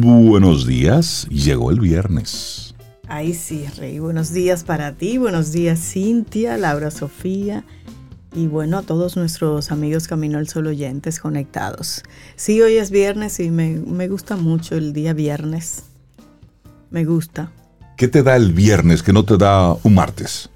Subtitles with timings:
[0.00, 2.74] Buenos días, llegó el viernes.
[3.06, 4.00] Ay, sí, Rey.
[4.00, 7.64] Buenos días para ti, buenos días, Cintia, Laura Sofía
[8.34, 12.02] y bueno, a todos nuestros amigos Camino al Sol oyentes conectados.
[12.34, 15.84] Sí, hoy es viernes y me, me gusta mucho el día viernes.
[16.90, 17.52] Me gusta.
[17.96, 20.50] ¿Qué te da el viernes que no te da un martes?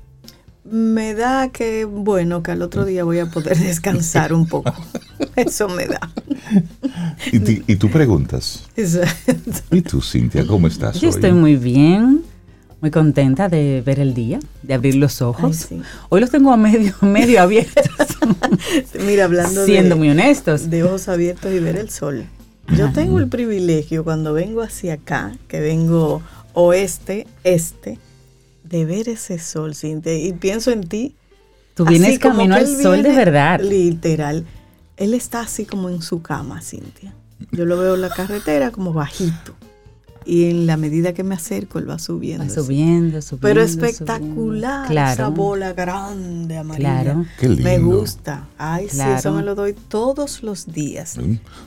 [0.70, 4.72] Me da que, bueno, que al otro día voy a poder descansar un poco.
[5.36, 6.00] Eso me da.
[7.32, 8.64] Y, tú preguntas.
[8.76, 9.60] Exacto.
[9.70, 11.00] ¿Y tú, Cintia, cómo estás?
[11.00, 12.22] Yo estoy muy bien,
[12.80, 15.68] muy contenta de ver el día, de abrir los ojos.
[16.08, 17.84] Hoy los tengo a medio, medio abiertos.
[19.06, 20.70] Mira, hablando Siendo muy honestos.
[20.70, 22.24] De ojos abiertos y ver el sol.
[22.76, 27.98] Yo tengo el privilegio cuando vengo hacia acá, que vengo oeste, este,
[28.68, 31.14] de ver ese sol, Cintia, y pienso en ti.
[31.74, 33.60] Tú vienes camino al sol de verdad.
[33.60, 34.44] Literal.
[34.96, 37.14] Él está así como en su cama, Cintia.
[37.52, 39.54] Yo lo veo en la carretera como bajito
[40.28, 42.44] y en la medida que me acerco él va subiendo.
[42.44, 43.40] Va subiendo, subiendo.
[43.40, 45.12] Pero espectacular, claro.
[45.12, 47.02] esa bola grande amarilla.
[47.02, 47.24] Claro.
[47.40, 47.64] Qué lindo.
[47.64, 48.44] Me gusta.
[48.58, 51.16] Ay, sí, eso me lo doy todos los días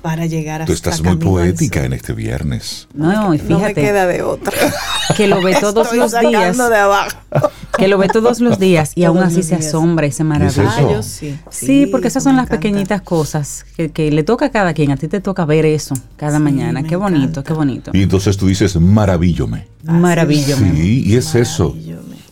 [0.04, 2.88] para llegar a Tú estás muy poética en este viernes.
[2.94, 3.54] No, y fíjate.
[3.54, 4.54] No me queda de otra.
[5.18, 6.58] Que lo ve todos los días.
[6.58, 7.18] de abajo.
[7.78, 11.00] Que lo ve todos los días y aún así se asombra y se maravilla.
[11.00, 11.40] Ah, sí.
[11.50, 14.92] Sí, porque esas son las pequeñitas cosas que, le toca a cada quien.
[14.92, 16.84] A ti te toca ver eso cada mañana.
[16.84, 17.92] Qué bonito, qué bonito.
[17.94, 19.68] Y entonces tú dices, maravillome.
[19.84, 20.72] Maravillome.
[20.76, 21.76] Sí, y es eso.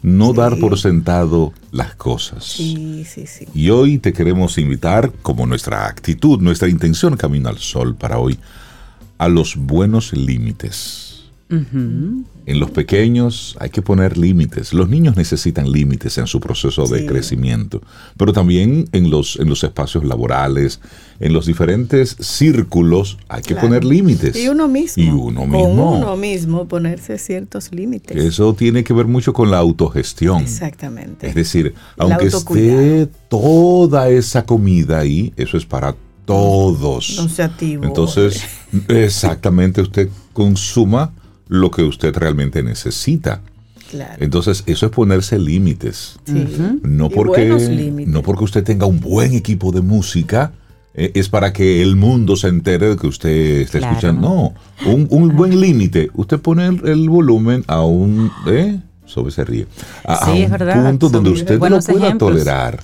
[0.01, 2.45] No dar por sentado las cosas.
[2.45, 3.45] Sí, sí, sí.
[3.53, 8.39] Y hoy te queremos invitar, como nuestra actitud, nuestra intención Camino al Sol para hoy,
[9.17, 11.31] a los buenos límites.
[12.49, 14.73] En los pequeños hay que poner límites.
[14.73, 17.79] Los niños necesitan límites en su proceso de crecimiento,
[18.17, 20.81] pero también en los, en los espacios laborales,
[21.19, 24.35] en los diferentes círculos hay que poner límites.
[24.35, 25.03] Y uno mismo.
[25.03, 25.91] Y uno mismo.
[25.93, 28.17] uno mismo ponerse ciertos límites.
[28.17, 30.41] Eso tiene que ver mucho con la autogestión.
[30.41, 31.27] Exactamente.
[31.27, 37.15] Es decir, aunque esté toda esa comida ahí, eso es para todos.
[37.15, 38.43] No se Entonces,
[38.87, 41.13] exactamente, usted consuma
[41.49, 43.41] lo que usted realmente necesita.
[44.19, 46.19] Entonces, eso es ponerse límites.
[46.83, 47.45] No, porque,
[48.05, 50.53] no porque usted tenga un buen equipo de música,
[50.93, 54.53] eh, es para que el mundo se entere de que usted está escuchando.
[54.85, 56.09] No, un, buen límite.
[56.13, 58.31] Usted pone el, volumen a un...
[58.47, 58.79] ¿eh?
[59.05, 59.67] Sobre se ríe.
[60.05, 62.79] A, un punto donde usted lo pueda tolerar.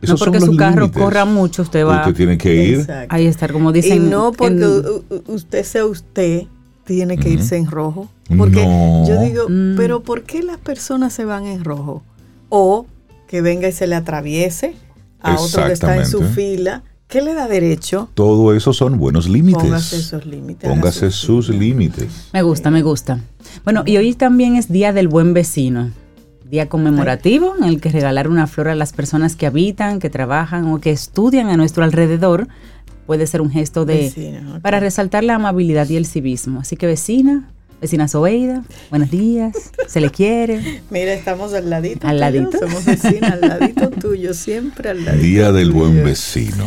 [0.00, 2.02] no porque su carro corra mucho, usted va...
[2.02, 2.86] Usted tiene que ir...
[3.08, 4.06] Ahí estar, como dicen...
[4.06, 4.80] Y no porque
[5.26, 6.44] usted sea usted
[6.86, 8.08] tiene que irse en rojo.
[8.38, 8.62] Porque
[9.06, 9.76] yo digo, mm.
[9.76, 12.02] pero ¿por qué las personas se van en rojo?
[12.48, 12.86] O
[13.28, 14.74] que venga y se le atraviese
[15.20, 16.82] a otro que está en su fila.
[17.08, 18.08] ¿Qué le da derecho?
[18.14, 19.62] Todo eso son buenos límites.
[19.62, 20.68] Póngase esos límites.
[20.68, 22.30] Póngase sus límites.
[22.32, 23.20] Me gusta, me gusta.
[23.62, 25.92] Bueno, y hoy también es Día del Buen Vecino.
[26.44, 30.66] Día conmemorativo en el que regalar una flor a las personas que habitan, que trabajan
[30.72, 32.48] o que estudian a nuestro alrededor
[33.06, 36.60] puede ser un gesto de para resaltar la amabilidad y el civismo.
[36.60, 37.50] Así que vecina,
[37.80, 40.82] vecina Sobeida, buenos días, se le quiere.
[40.90, 42.06] Mira, estamos al ladito.
[42.06, 42.58] Al ladito.
[42.58, 45.24] Somos vecinas al ladito tuyo, siempre al ladito.
[45.24, 46.66] Día del buen vecino.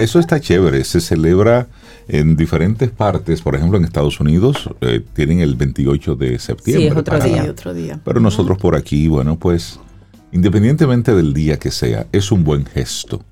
[0.00, 1.68] eso está chévere, se celebra
[2.06, 6.82] en diferentes partes, por ejemplo en Estados Unidos eh, tienen el 28 de septiembre.
[6.82, 7.46] Sí, es otro día.
[7.48, 7.98] Otro día.
[8.04, 9.80] Pero nosotros por aquí, bueno, pues
[10.32, 13.22] independientemente del día que sea, es un buen gesto.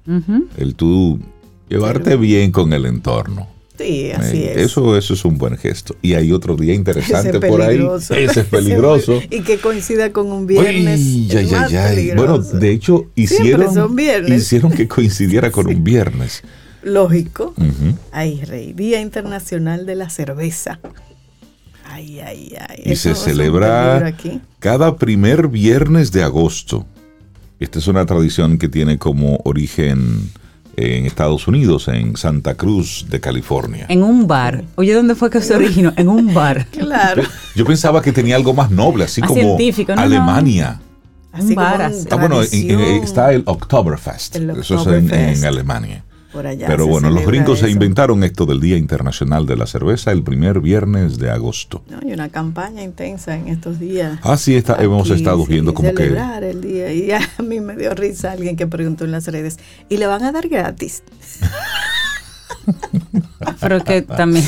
[0.56, 1.20] El tú
[1.68, 3.48] Llevarte bien con el entorno.
[3.78, 4.58] Sí, así es.
[4.58, 5.96] Eso, eso es un buen gesto.
[6.02, 7.80] Y hay otro día interesante por ahí.
[8.10, 9.20] Ese es peligroso.
[9.30, 11.00] y que coincida con un viernes.
[12.14, 16.42] Bueno, de hecho, hicieron, hicieron que coincidiera con un viernes.
[16.82, 17.54] Lógico.
[18.10, 18.72] Ay, Rey.
[18.72, 20.80] Día Internacional de la Cerveza.
[21.84, 22.82] Ay, ay, ay.
[22.86, 24.16] Y se celebra
[24.58, 26.86] cada primer viernes de agosto.
[27.60, 30.30] Esta es una tradición que tiene como origen
[30.76, 33.86] en Estados Unidos, en Santa Cruz de California.
[33.88, 34.64] En un bar.
[34.76, 35.92] Oye, ¿dónde fue que se originó?
[35.96, 36.66] En un bar.
[36.70, 37.22] claro.
[37.54, 39.58] Yo, pensaba que tenía algo más noble, así como
[39.96, 40.80] Alemania.
[41.38, 41.92] un bar.
[42.10, 44.36] ah, bueno, está el Oktoberfest.
[44.36, 46.04] Eso es en Alemania.
[46.32, 50.60] Pero bueno, los gringos se inventaron esto del Día Internacional de la Cerveza el primer
[50.60, 51.82] viernes de agosto.
[51.88, 54.18] No, y una campaña intensa en estos días.
[54.22, 56.04] Ah, sí, está, hemos estado viendo como que...
[56.04, 56.92] el día.
[56.92, 59.58] Y a mí me dio risa alguien que preguntó en las redes,
[59.88, 61.02] ¿y le van a dar gratis?
[63.60, 64.46] pero que también.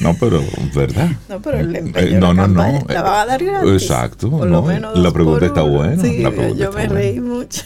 [0.00, 0.42] No, pero,
[0.74, 1.10] ¿verdad?
[1.28, 2.84] No, pero el eh, no, no, no.
[2.88, 3.82] La van a dar gratis.
[3.82, 4.30] Exacto.
[4.30, 6.02] Por lo menos la pregunta está buena.
[6.02, 6.24] Sí,
[6.56, 7.62] yo me reí mucho.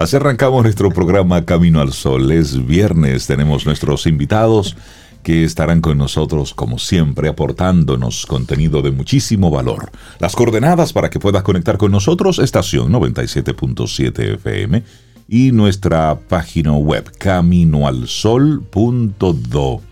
[0.00, 2.32] Así arrancamos nuestro programa Camino al Sol.
[2.32, 4.74] Es viernes, tenemos nuestros invitados
[5.22, 9.90] que estarán con nosotros como siempre aportándonos contenido de muchísimo valor.
[10.18, 14.82] Las coordenadas para que puedas conectar con nosotros, estación 97.7 FM
[15.28, 19.89] y nuestra página web caminoalsol.do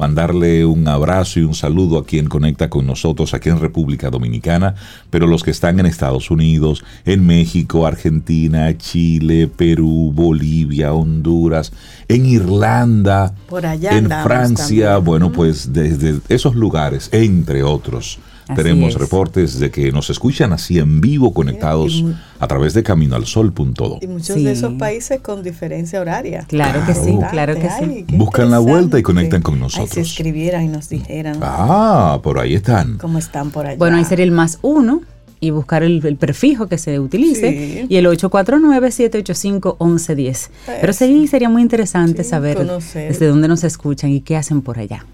[0.00, 4.74] mandarle un abrazo y un saludo a quien conecta con nosotros aquí en República Dominicana,
[5.10, 11.72] pero los que están en Estados Unidos, en México, Argentina, Chile, Perú, Bolivia, Honduras,
[12.08, 13.34] en Irlanda,
[13.82, 18.18] en Francia, bueno, pues desde esos lugares, entre otros
[18.54, 22.04] tenemos reportes de que nos escuchan así en vivo, conectados
[22.38, 23.98] a través de caminoalsol.do.
[24.00, 26.44] Y muchos de esos países con diferencia horaria.
[26.48, 28.04] Claro, que sí, claro que sí.
[28.16, 29.90] Buscan la vuelta y conectan con nosotros.
[29.90, 31.38] si escribieran y nos dijeran.
[31.42, 32.98] Ah, por ahí están.
[32.98, 33.78] ¿Cómo están por allá?
[33.78, 35.02] Bueno, ahí sería el más uno
[35.40, 40.50] y buscar el, prefijo que se utilice y el 849-785-1110.
[40.80, 42.58] Pero sí sería muy interesante saber
[42.94, 45.06] desde dónde nos escuchan y qué hacen por allá.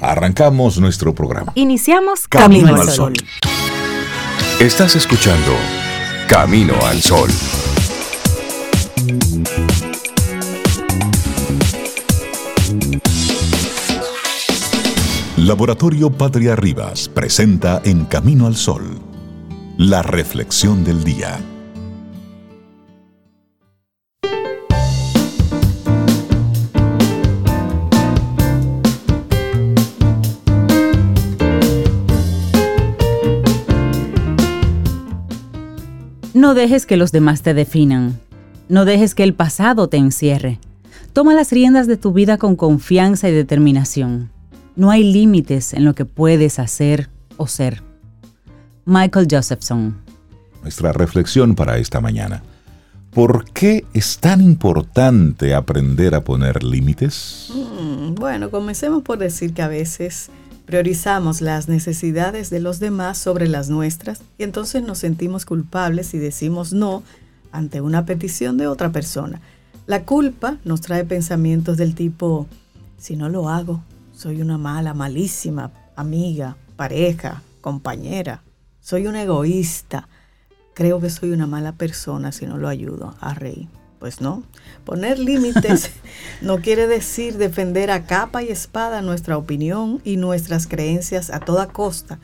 [0.00, 1.52] Arrancamos nuestro programa.
[1.54, 3.12] Iniciamos Camino, al Sol.
[4.60, 5.52] Estás escuchando
[6.28, 7.30] Camino al Sol.
[15.36, 19.00] Laboratorio Patria Rivas presenta En Camino al Sol,
[19.76, 21.40] la reflexión del día.
[36.42, 38.18] No dejes que los demás te definan.
[38.68, 40.58] No dejes que el pasado te encierre.
[41.12, 44.32] Toma las riendas de tu vida con confianza y determinación.
[44.74, 47.84] No hay límites en lo que puedes hacer o ser.
[48.86, 49.98] Michael Josephson.
[50.62, 52.42] Nuestra reflexión para esta mañana.
[53.12, 57.52] ¿Por qué es tan importante aprender a poner límites?
[57.54, 60.28] Mm, bueno, comencemos por decir que a veces
[60.66, 66.18] Priorizamos las necesidades de los demás sobre las nuestras y entonces nos sentimos culpables y
[66.18, 67.02] decimos no
[67.50, 69.40] ante una petición de otra persona.
[69.86, 72.46] La culpa nos trae pensamientos del tipo,
[72.96, 73.82] si no lo hago,
[74.14, 78.42] soy una mala, malísima amiga, pareja, compañera,
[78.80, 80.08] soy un egoísta,
[80.74, 83.68] creo que soy una mala persona si no lo ayudo a reír.
[84.02, 84.42] Pues no.
[84.84, 85.92] Poner límites
[86.42, 91.68] no quiere decir defender a capa y espada nuestra opinión y nuestras creencias a toda
[91.68, 92.18] costa,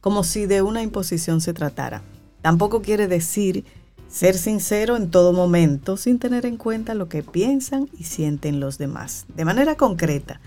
[0.00, 2.04] como si de una imposición se tratara.
[2.40, 3.64] Tampoco quiere decir
[4.08, 8.78] ser sincero en todo momento sin tener en cuenta lo que piensan y sienten los
[8.78, 9.26] demás.
[9.34, 10.40] De manera concreta,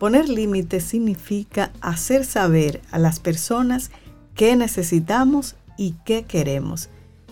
[0.00, 3.92] poner límites significa hacer saber a las personas
[4.34, 6.88] qué necesitamos y qué queremos,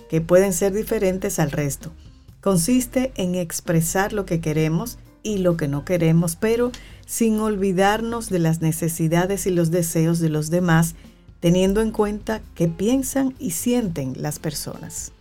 [0.09, 1.91] que pueden ser diferentes al resto
[2.43, 6.73] consiste en expresar lo que queremos y lo que no queremos, pero
[7.07, 10.95] sin olvidarnos de las necesidades y los deseos de los demás,
[11.41, 15.13] teniendo en cuenta qué piensan y sienten las personas.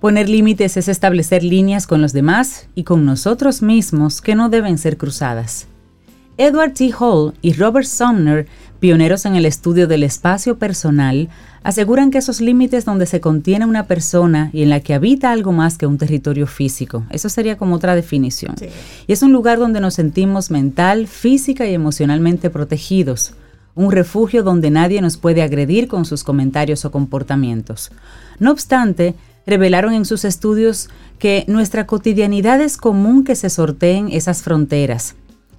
[0.00, 4.78] Poner límites es establecer líneas con los demás y con nosotros mismos que no deben
[4.78, 5.66] ser cruzadas.
[6.36, 6.92] Edward T.
[6.96, 8.46] Hall y Robert Sumner,
[8.80, 11.28] pioneros en el estudio del espacio personal,
[11.62, 15.52] aseguran que esos límites donde se contiene una persona y en la que habita algo
[15.52, 17.04] más que un territorio físico.
[17.10, 18.54] Eso sería como otra definición.
[19.06, 23.34] Y es un lugar donde nos sentimos mental, física y emocionalmente protegidos.
[23.74, 27.92] Un refugio donde nadie nos puede agredir con sus comentarios o comportamientos.
[28.38, 29.14] No obstante,
[29.46, 30.88] revelaron en sus estudios
[31.18, 35.14] que nuestra cotidianidad es común que se sorteen esas fronteras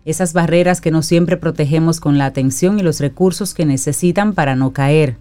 [0.09, 4.55] esas barreras que no siempre protegemos con la atención y los recursos que necesitan para
[4.55, 5.17] no caer.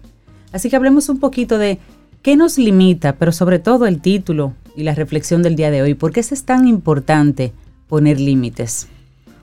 [0.51, 1.79] Así que hablemos un poquito de
[2.21, 5.93] qué nos limita, pero sobre todo el título y la reflexión del día de hoy.
[5.93, 7.53] ¿Por qué es tan importante
[7.87, 8.87] poner límites?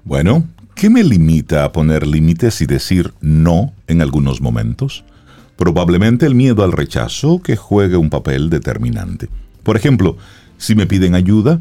[0.04, 5.04] Bueno, ¿qué me limita a poner límites y decir no en algunos momentos?
[5.56, 9.28] Probablemente el miedo al rechazo que juegue un papel determinante.
[9.62, 10.16] Por ejemplo,
[10.58, 11.60] si me piden ayuda,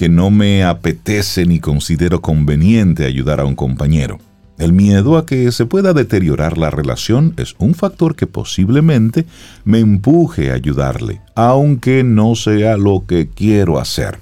[0.00, 4.18] que no me apetece ni considero conveniente ayudar a un compañero.
[4.56, 9.26] El miedo a que se pueda deteriorar la relación es un factor que posiblemente
[9.62, 14.20] me empuje a ayudarle, aunque no sea lo que quiero hacer.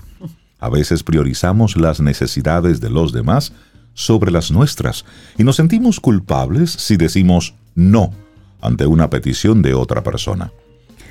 [0.58, 3.52] A veces priorizamos las necesidades de los demás
[3.94, 5.04] sobre las nuestras
[5.37, 8.12] y nos sentimos culpables si decimos no
[8.61, 10.50] ante una petición de otra persona.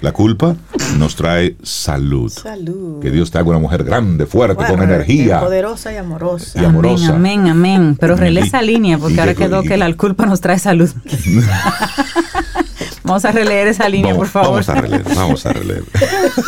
[0.02, 0.56] La culpa
[0.98, 2.32] nos trae salud.
[2.32, 3.02] Salud.
[3.02, 5.40] Que Dios te haga una mujer grande, fuerte, con energía.
[5.40, 6.62] Poderosa y amorosa.
[6.62, 7.16] Y amorosa.
[7.16, 10.90] Amén, amén, Pero relé esa línea porque ahora quedó que la culpa nos trae salud.
[13.04, 14.50] vamos a releer esa línea, por favor.
[14.50, 15.84] Vamos a releer, vamos a releer.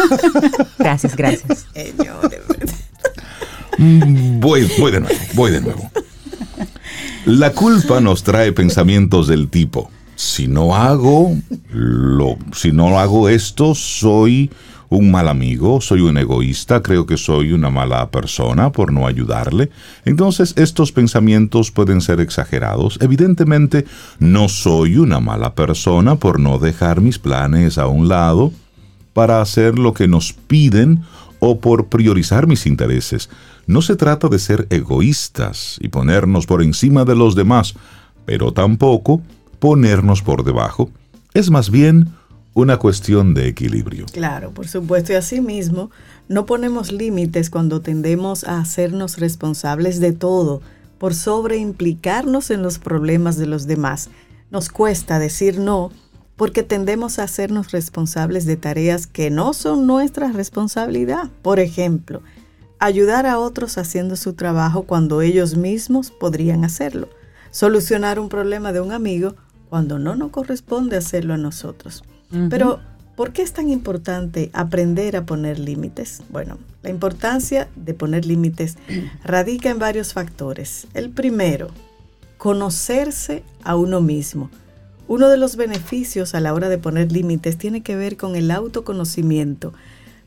[0.78, 1.66] gracias, gracias.
[3.80, 5.90] Mm, voy, voy de nuevo, voy de nuevo.
[7.26, 11.34] La culpa nos trae pensamientos del tipo, si no hago
[11.72, 14.52] lo, si no hago esto, soy
[14.90, 19.70] un mal amigo, soy un egoísta, creo que soy una mala persona por no ayudarle.
[20.04, 23.00] Entonces estos pensamientos pueden ser exagerados.
[23.00, 23.86] Evidentemente
[24.20, 28.52] no soy una mala persona por no dejar mis planes a un lado
[29.14, 31.02] para hacer lo que nos piden
[31.40, 33.30] o por priorizar mis intereses.
[33.68, 37.76] No se trata de ser egoístas y ponernos por encima de los demás,
[38.26, 39.22] pero tampoco
[39.60, 40.90] ponernos por debajo.
[41.34, 42.10] Es más bien
[42.54, 44.06] una cuestión de equilibrio.
[44.12, 45.14] Claro, por supuesto.
[45.14, 45.92] Y asimismo,
[46.28, 50.62] no ponemos límites cuando tendemos a hacernos responsables de todo
[50.98, 54.10] por sobreimplicarnos en los problemas de los demás.
[54.52, 55.92] Nos cuesta decir no
[56.36, 61.30] porque tendemos a hacernos responsables de tareas que no son nuestra responsabilidad.
[61.42, 62.22] Por ejemplo,
[62.80, 67.10] ayudar a otros haciendo su trabajo cuando ellos mismos podrían hacerlo.
[67.52, 69.36] Solucionar un problema de un amigo
[69.70, 72.04] cuando no nos corresponde hacerlo a nosotros.
[72.50, 72.80] Pero,
[73.16, 76.22] ¿por qué es tan importante aprender a poner límites?
[76.30, 78.78] Bueno, la importancia de poner límites
[79.24, 80.88] radica en varios factores.
[80.94, 81.70] El primero,
[82.38, 84.50] conocerse a uno mismo.
[85.08, 88.52] Uno de los beneficios a la hora de poner límites tiene que ver con el
[88.52, 89.74] autoconocimiento.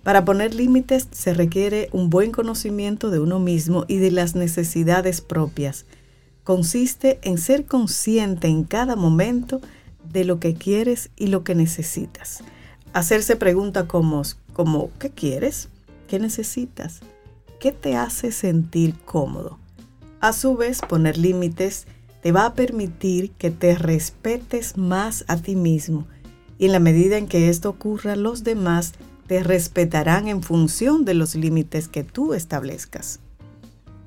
[0.03, 5.21] Para poner límites se requiere un buen conocimiento de uno mismo y de las necesidades
[5.21, 5.87] propias.
[6.45, 9.61] Consiste en ser consciente en cada momento
[10.11, 12.43] de lo que quieres y lo que necesitas.
[12.93, 14.23] Hacerse preguntas como,
[14.53, 15.69] como ¿qué quieres?
[16.09, 17.01] ¿Qué necesitas?
[17.61, 19.59] ¿Qué te hace sentir cómodo?
[20.21, 21.87] A su vez, poner límites
[22.23, 26.07] te va a permitir que te respetes más a ti mismo
[26.59, 28.93] y en la medida en que esto ocurra, los demás
[29.27, 33.19] te respetarán en función de los límites que tú establezcas.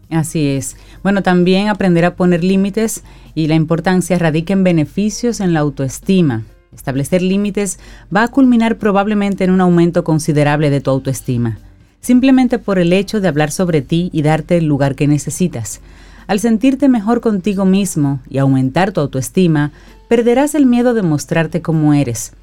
[0.10, 0.78] Así es.
[1.04, 6.44] Bueno, también aprender a poner límites y la importancia radica en beneficios en la autoestima.
[6.74, 7.80] Establecer límites
[8.16, 11.58] va a culminar probablemente en un aumento considerable de tu autoestima,
[12.02, 15.82] simplemente por el hecho de hablar sobre ti y darte el lugar que necesitas.
[16.28, 19.72] Al sentirte mejor contigo mismo y aumentar tu autoestima,
[20.10, 22.34] perderás el miedo de mostrarte como eres.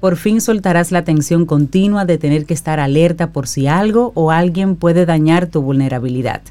[0.00, 4.30] Por fin soltarás la tensión continua de tener que estar alerta por si algo o
[4.30, 6.42] alguien puede dañar tu vulnerabilidad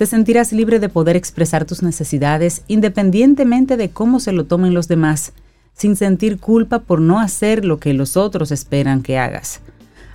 [0.00, 4.88] te sentirás libre de poder expresar tus necesidades independientemente de cómo se lo tomen los
[4.88, 5.34] demás,
[5.74, 9.60] sin sentir culpa por no hacer lo que los otros esperan que hagas.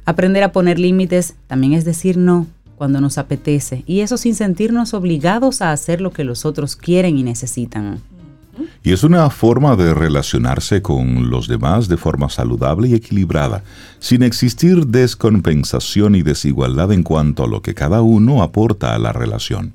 [0.03, 4.95] Aprender a poner límites también es decir no cuando nos apetece, y eso sin sentirnos
[4.95, 8.01] obligados a hacer lo que los otros quieren y necesitan.
[8.83, 13.63] Y es una forma de relacionarse con los demás de forma saludable y equilibrada,
[13.99, 19.11] sin existir descompensación y desigualdad en cuanto a lo que cada uno aporta a la
[19.13, 19.73] relación.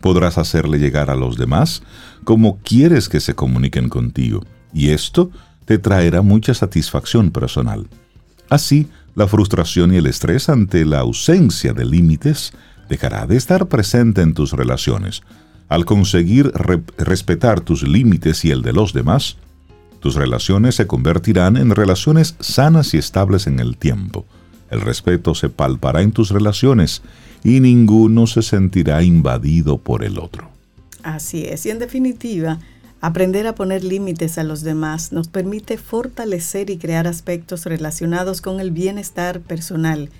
[0.00, 1.82] Podrás hacerle llegar a los demás
[2.24, 5.30] como quieres que se comuniquen contigo, y esto
[5.64, 7.88] te traerá mucha satisfacción personal.
[8.48, 12.52] Así, la frustración y el estrés ante la ausencia de límites
[12.88, 15.22] dejará de estar presente en tus relaciones,
[15.70, 16.52] al conseguir
[16.98, 19.36] respetar tus límites y el de los demás,
[20.00, 24.26] tus relaciones se convertirán en relaciones sanas y estables en el tiempo.
[24.68, 27.02] El respeto se palpará en tus relaciones
[27.44, 30.50] y ninguno se sentirá invadido por el otro.
[31.04, 32.58] Así es, y en definitiva,
[33.00, 38.58] aprender a poner límites a los demás nos permite fortalecer y crear aspectos relacionados con
[38.58, 40.10] el bienestar personal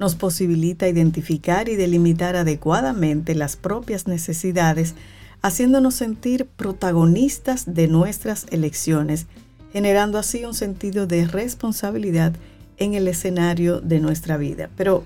[0.00, 4.94] nos posibilita identificar y delimitar adecuadamente las propias necesidades,
[5.42, 9.26] haciéndonos sentir protagonistas de nuestras elecciones,
[9.74, 12.32] generando así un sentido de responsabilidad
[12.78, 14.70] en el escenario de nuestra vida.
[14.74, 15.04] Pero,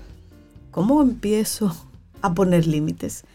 [0.71, 1.75] ¿cómo empiezo
[2.21, 3.25] a poner límites?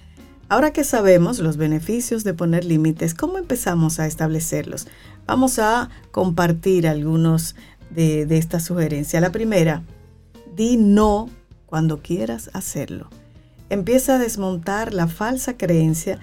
[0.49, 4.89] Ahora que sabemos los beneficios de poner límites, ¿cómo empezamos a establecerlos?
[5.27, 7.55] Vamos a compartir algunos
[7.91, 9.21] de, de estas sugerencias.
[9.21, 9.83] La primera,
[10.57, 11.29] di no
[11.71, 13.09] cuando quieras hacerlo.
[13.71, 16.19] Empieza a desmontar la falsa creencia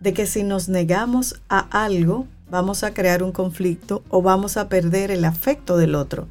[0.00, 4.68] de que si nos negamos a algo, vamos a crear un conflicto o vamos a
[4.68, 6.28] perder el afecto del otro.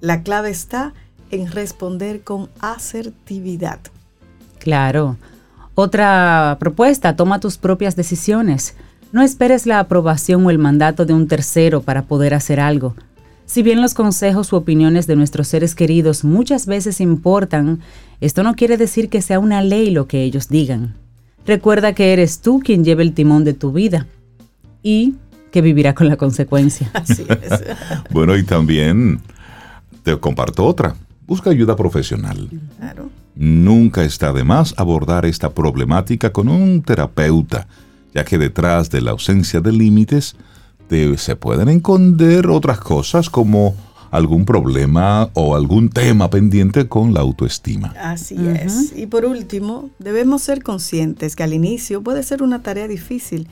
[0.00, 0.94] La clave está
[1.30, 3.80] en responder con asertividad.
[4.58, 5.16] Claro.
[5.74, 8.74] Otra propuesta, toma tus propias decisiones.
[9.10, 12.94] No esperes la aprobación o el mandato de un tercero para poder hacer algo.
[13.52, 17.80] Si bien los consejos u opiniones de nuestros seres queridos muchas veces importan,
[18.22, 20.94] esto no quiere decir que sea una ley lo que ellos digan.
[21.44, 24.06] Recuerda que eres tú quien lleva el timón de tu vida
[24.82, 25.16] y
[25.50, 26.90] que vivirá con la consecuencia.
[26.94, 27.60] Así es.
[28.10, 29.20] bueno, y también
[30.02, 30.94] te comparto otra.
[31.26, 32.48] Busca ayuda profesional.
[32.78, 33.10] Claro.
[33.34, 37.66] Nunca está de más abordar esta problemática con un terapeuta
[38.14, 40.36] ya que detrás de la ausencia de límites
[41.16, 43.74] se pueden esconder otras cosas como
[44.10, 47.94] algún problema o algún tema pendiente con la autoestima.
[47.98, 48.92] Así es.
[48.94, 53.48] Y por último, debemos ser conscientes que al inicio puede ser una tarea difícil.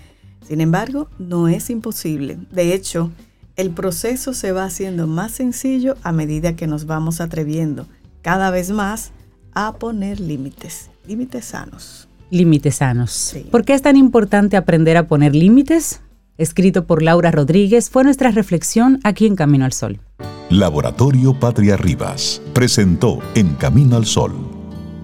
[0.46, 2.36] Sin embargo, no es imposible.
[2.52, 3.10] De hecho,
[3.56, 7.86] el proceso se va haciendo más sencillo a medida que nos vamos atreviendo
[8.20, 9.12] cada vez más
[9.54, 12.06] a poner límites, límites sanos.
[12.30, 13.34] Límites sanos.
[13.50, 16.00] ¿Por qué es tan importante aprender a poner límites?
[16.40, 20.00] Escrito por Laura Rodríguez, fue nuestra reflexión aquí en Camino al Sol.
[20.48, 24.32] Laboratorio Patria Rivas presentó En Camino al Sol,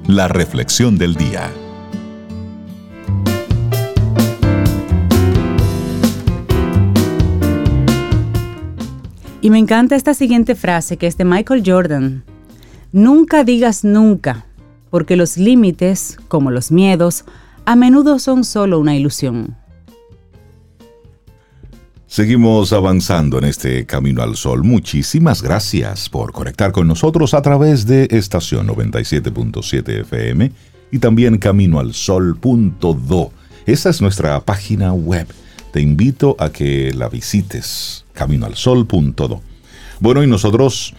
[0.06, 1.50] la reflexión del día.
[9.42, 12.24] Y me encanta esta siguiente frase que es de Michael Jordan.
[12.92, 14.46] Nunca digas nunca,
[14.88, 17.26] porque los límites, como los miedos,
[17.66, 19.65] a menudo son solo una ilusión.
[22.08, 24.62] Seguimos avanzando en este Camino al Sol.
[24.62, 30.52] Muchísimas gracias por conectar con nosotros a través de estación 97.7 FM
[30.92, 33.32] y también caminoalsol.do.
[33.66, 35.26] Esa es nuestra página web.
[35.72, 39.42] Te invito a que la visites, caminoalsol.do.
[39.98, 40.94] Bueno, y nosotros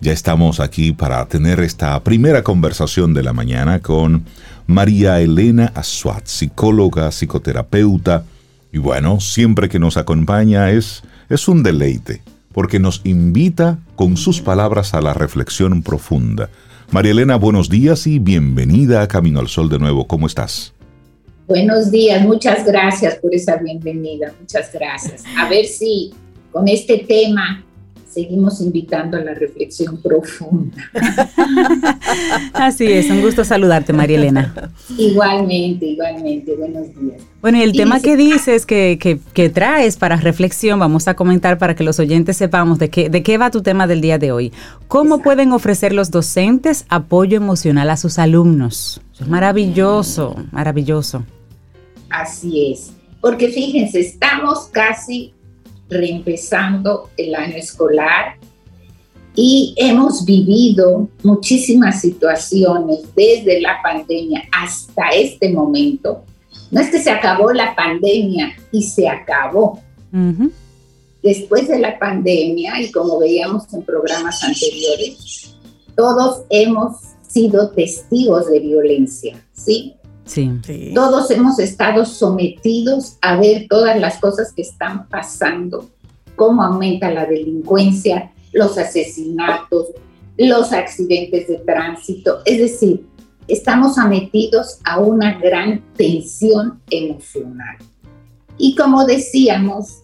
[0.00, 4.24] ya estamos aquí para tener esta primera conversación de la mañana con
[4.66, 8.24] María Elena Asuat, psicóloga, psicoterapeuta.
[8.72, 12.22] Y bueno, siempre que nos acompaña es, es un deleite,
[12.52, 16.50] porque nos invita con sus palabras a la reflexión profunda.
[16.92, 20.06] María Elena, buenos días y bienvenida a Camino al Sol de nuevo.
[20.06, 20.72] ¿Cómo estás?
[21.48, 25.24] Buenos días, muchas gracias por esa bienvenida, muchas gracias.
[25.36, 26.12] A ver si
[26.52, 27.64] con este tema
[28.10, 30.76] seguimos invitando a la reflexión profunda.
[32.52, 34.72] Así es, un gusto saludarte, María Elena.
[34.98, 37.22] Igualmente, igualmente, buenos días.
[37.40, 41.74] Bueno, y el tema que dices, que, que, traes para reflexión, vamos a comentar para
[41.74, 44.52] que los oyentes sepamos de qué, de qué va tu tema del día de hoy.
[44.88, 49.00] ¿Cómo pueden ofrecer los docentes apoyo emocional a sus alumnos?
[49.20, 51.24] es maravilloso, maravilloso.
[52.08, 55.34] Así es, porque fíjense, estamos casi
[55.90, 58.36] reempezando el año escolar
[59.34, 66.24] y hemos vivido muchísimas situaciones desde la pandemia hasta este momento.
[66.70, 69.80] No es que se acabó la pandemia y se acabó.
[71.22, 75.54] Después de la pandemia, y como veíamos en programas anteriores,
[75.94, 76.96] todos hemos
[77.28, 79.94] sido testigos de violencia, ¿sí?
[80.94, 85.88] Todos hemos estado sometidos a ver todas las cosas que están pasando,
[86.36, 89.88] cómo aumenta la delincuencia, los asesinatos,
[90.36, 92.42] los accidentes de tránsito.
[92.44, 93.04] Es decir,
[93.48, 97.76] estamos sometidos a una gran tensión emocional.
[98.56, 100.02] Y como decíamos,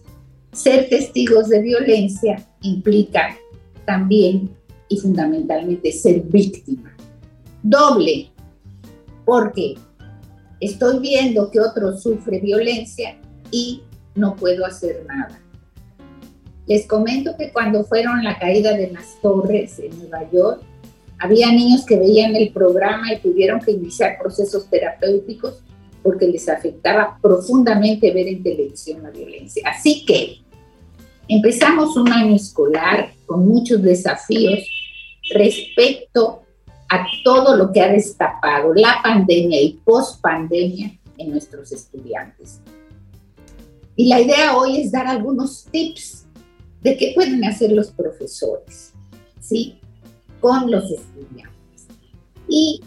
[0.53, 3.37] ser testigos de violencia implica
[3.85, 4.51] también
[4.89, 6.97] y fundamentalmente ser víctima.
[7.63, 8.31] Doble,
[9.25, 9.77] porque
[10.61, 13.17] estoy viendo que otro sufre violencia
[13.51, 13.83] y
[14.15, 15.41] no puedo hacer nada.
[16.67, 20.63] Les comento que cuando fueron la caída de las torres en Nueva York,
[21.19, 25.63] había niños que veían el programa y tuvieron que iniciar procesos terapéuticos
[26.03, 29.63] porque les afectaba profundamente ver en televisión la violencia.
[29.67, 30.39] Así que
[31.29, 34.61] empezamos un año escolar con muchos desafíos
[35.35, 36.46] respecto
[36.89, 42.61] a todo lo que ha destapado la pandemia y post-pandemia en nuestros estudiantes.
[43.97, 46.27] Y la idea hoy es dar algunos tips
[46.83, 48.93] de qué pueden hacer los profesores,
[49.41, 49.79] ¿sí?
[50.41, 51.87] Con los estudiantes.
[52.49, 52.83] Y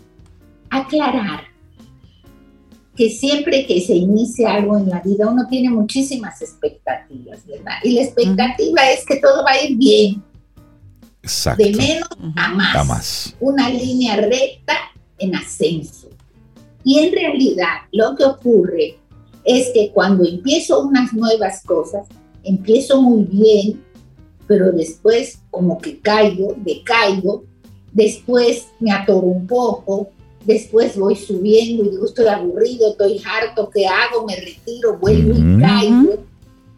[0.69, 1.49] aclarar
[2.95, 7.75] que siempre que se inicia algo en la vida uno tiene muchísimas expectativas, ¿verdad?
[7.83, 10.21] Y la expectativa es que todo va a ir bien,
[11.57, 13.35] de menos a más.
[13.39, 14.73] Una línea recta
[15.17, 16.09] en ascenso.
[16.83, 18.97] Y en realidad lo que ocurre
[19.43, 22.07] es que cuando empiezo unas nuevas cosas,
[22.43, 23.83] empiezo muy bien,
[24.47, 27.43] pero después como que caigo, decaigo,
[27.93, 30.09] después me atoro un poco,
[30.45, 34.25] después voy subiendo y digo, estoy aburrido, estoy harto, ¿qué hago?
[34.25, 36.23] Me retiro, vuelvo y caigo,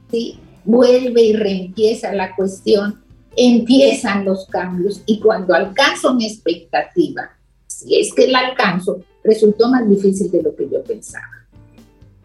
[0.09, 0.39] ¿sí?
[0.65, 3.01] vuelve y reempieza la cuestión
[3.35, 7.31] empiezan los cambios y cuando alcanzo mi expectativa,
[7.67, 11.25] si es que la alcanzo, resultó más difícil de lo que yo pensaba.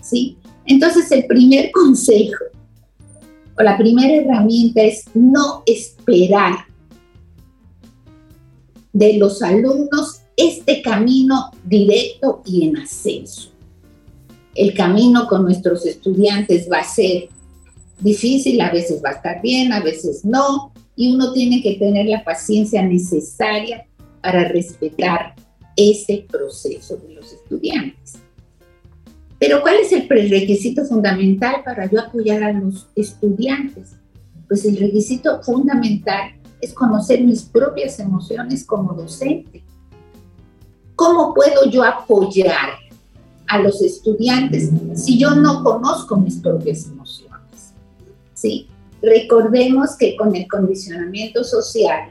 [0.01, 0.37] ¿Sí?
[0.65, 2.45] Entonces el primer consejo
[3.59, 6.67] o la primera herramienta es no esperar
[8.93, 13.51] de los alumnos este camino directo y en ascenso.
[14.55, 17.29] el camino con nuestros estudiantes va a ser
[18.01, 22.07] difícil, a veces va a estar bien, a veces no, y uno tiene que tener
[22.07, 23.87] la paciencia necesaria
[24.23, 25.35] para respetar
[25.77, 28.15] ese proceso de los estudiantes.
[29.39, 33.97] Pero ¿cuál es el prerequisito fundamental para yo apoyar a los estudiantes?
[34.49, 39.63] Pues el requisito fundamental es conocer mis propias emociones como docente.
[40.95, 42.71] ¿Cómo puedo yo apoyar
[43.49, 47.75] a los estudiantes si yo no conozco mis propias emociones?
[48.33, 48.69] ¿Sí?
[49.07, 52.11] Recordemos que con el condicionamiento social,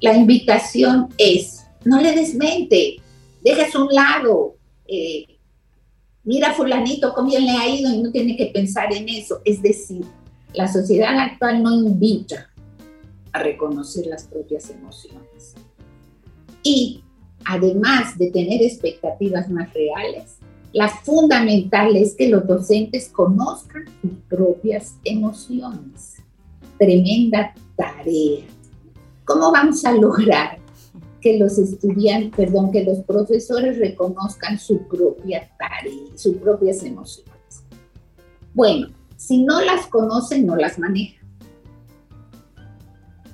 [0.00, 2.96] la invitación es, no le desmente,
[3.40, 4.56] dejas un lado,
[4.88, 5.38] eh,
[6.24, 9.42] mira fulanito cómo bien le ha ido y no tiene que pensar en eso.
[9.44, 10.04] Es decir,
[10.54, 12.50] la sociedad actual no invita
[13.30, 15.54] a reconocer las propias emociones.
[16.64, 17.04] Y
[17.44, 20.37] además de tener expectativas más reales,
[20.72, 26.16] la fundamental es que los docentes conozcan sus propias emociones.
[26.78, 28.44] Tremenda tarea.
[29.24, 30.58] ¿Cómo vamos a lograr
[31.20, 37.32] que los estudiantes, perdón, que los profesores reconozcan su propia tarea, sus propias emociones?
[38.54, 41.26] Bueno, si no las conocen, no las manejan.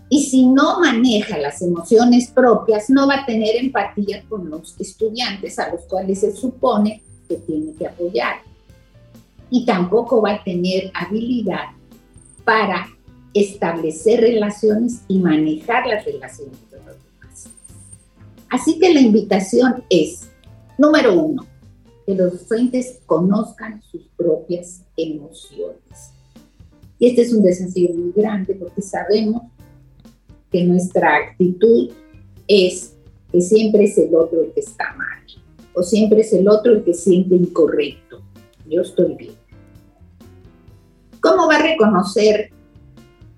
[0.09, 5.59] Y si no maneja las emociones propias, no va a tener empatía con los estudiantes
[5.59, 8.37] a los cuales se supone que tiene que apoyar.
[9.51, 11.71] Y tampoco va a tener habilidad
[12.45, 12.87] para
[13.33, 17.49] establecer relaciones y manejar las relaciones de los demás.
[18.49, 20.29] Así que la invitación es,
[20.79, 21.47] número uno,
[22.07, 26.13] que los docentes conozcan sus propias emociones.
[26.99, 29.43] Y este es un desafío muy grande porque sabemos
[30.51, 31.91] que nuestra actitud
[32.47, 32.95] es
[33.33, 35.14] que siempre es el otro el que está mal
[35.75, 38.23] o siempre es el otro el que siente incorrecto.
[38.67, 39.35] Yo estoy bien.
[41.21, 42.51] ¿Cómo va a reconocer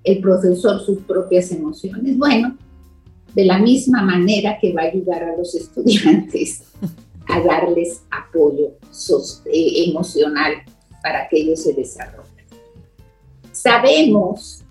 [0.05, 2.17] el profesor sus propias emociones?
[2.17, 2.57] Bueno,
[3.35, 6.63] de la misma manera que va a ayudar a los estudiantes
[7.29, 8.73] a darles apoyo
[9.47, 10.55] eh, emocional
[11.03, 12.47] para que ellos se desarrollen.
[13.53, 14.63] Sabemos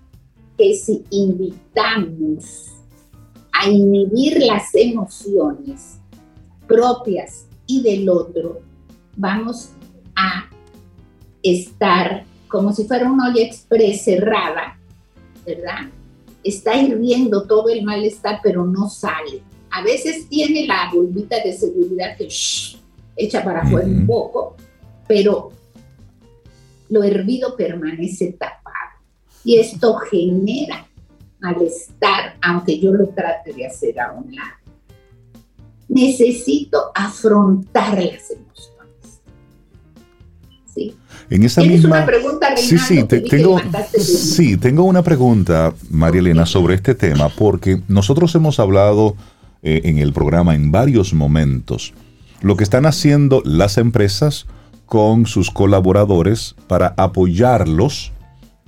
[0.56, 2.72] que si invitamos
[3.52, 5.98] a inhibir las emociones
[6.66, 8.60] propias y del otro,
[9.16, 9.70] vamos
[10.14, 10.48] a
[11.42, 14.78] estar como si fuera una olla express cerrada,
[15.44, 15.90] ¿verdad?
[16.42, 19.42] Está hirviendo todo el malestar, pero no sale.
[19.70, 22.28] A veces tiene la bulbita de seguridad que
[23.16, 24.56] echa para afuera un poco,
[25.08, 25.50] pero
[26.88, 29.00] lo hervido permanece tapado.
[29.44, 30.86] Y esto genera
[31.40, 34.65] malestar, aunque yo lo trate de hacer a un lado
[35.88, 39.20] necesito afrontar las emociones.
[40.74, 40.94] ¿Sí?
[41.30, 43.60] En esa misma una pregunta, sí, sí, tengo,
[43.98, 49.16] sí, tengo una pregunta, María Elena, sobre este tema, porque nosotros hemos hablado
[49.62, 51.94] eh, en el programa en varios momentos
[52.40, 54.46] lo que están haciendo las empresas
[54.84, 58.12] con sus colaboradores para apoyarlos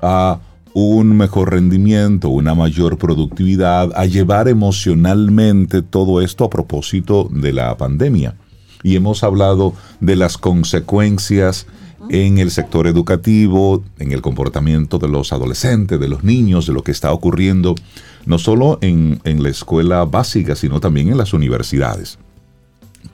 [0.00, 0.40] a
[0.74, 7.76] un mejor rendimiento, una mayor productividad, a llevar emocionalmente todo esto a propósito de la
[7.76, 8.36] pandemia.
[8.82, 11.66] Y hemos hablado de las consecuencias
[12.10, 16.82] en el sector educativo, en el comportamiento de los adolescentes, de los niños, de lo
[16.82, 17.74] que está ocurriendo,
[18.24, 22.18] no solo en, en la escuela básica, sino también en las universidades.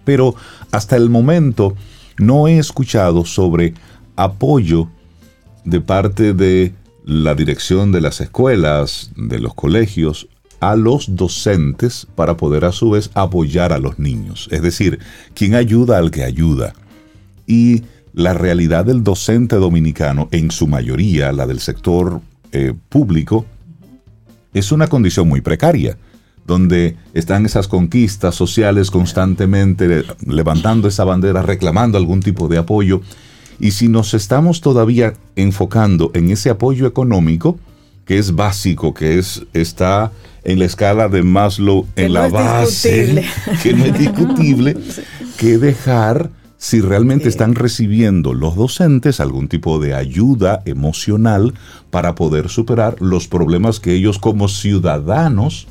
[0.05, 0.35] Pero
[0.71, 1.75] hasta el momento
[2.19, 3.75] no he escuchado sobre
[4.17, 4.89] apoyo
[5.65, 10.29] de parte de la dirección de las escuelas, de los colegios,
[10.61, 14.49] a los docentes para poder a su vez apoyar a los niños.
[14.51, 14.99] Es decir,
[15.35, 16.73] quien ayuda al que ayuda.
[17.47, 17.83] Y
[18.15, 23.45] la realidad del docente dominicano, en su mayoría, la del sector eh, público,
[24.55, 25.99] es una condición muy precaria,
[26.47, 33.03] donde están esas conquistas sociales constantemente levantando esa bandera, reclamando algún tipo de apoyo
[33.59, 37.59] y si nos estamos todavía enfocando en ese apoyo económico,
[38.05, 40.13] que es básico, que es, está
[40.45, 43.25] en la escala de Maslow en la base,
[43.63, 44.77] que no es discutible,
[45.39, 51.53] que dejar si realmente están recibiendo los docentes algún tipo de ayuda emocional
[51.91, 55.67] para poder superar los problemas que ellos como ciudadanos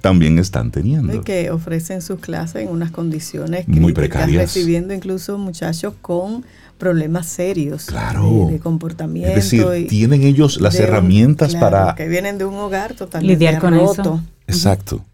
[0.00, 1.14] también están teniendo.
[1.14, 4.54] Y que ofrecen sus clases en unas condiciones muy precarias.
[4.54, 6.44] Recibiendo incluso muchachos con
[6.78, 9.36] problemas serios de, comportamiento.
[9.36, 11.94] Es decir, tienen ellos las herramientas para...
[11.94, 14.20] Que vienen de un hogar totalmente lidiar con eso.
[14.46, 15.04] Exacto.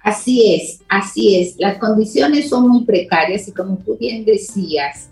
[0.00, 1.54] Así es, así es.
[1.58, 5.08] Las condiciones son muy precarias y como tú bien decías,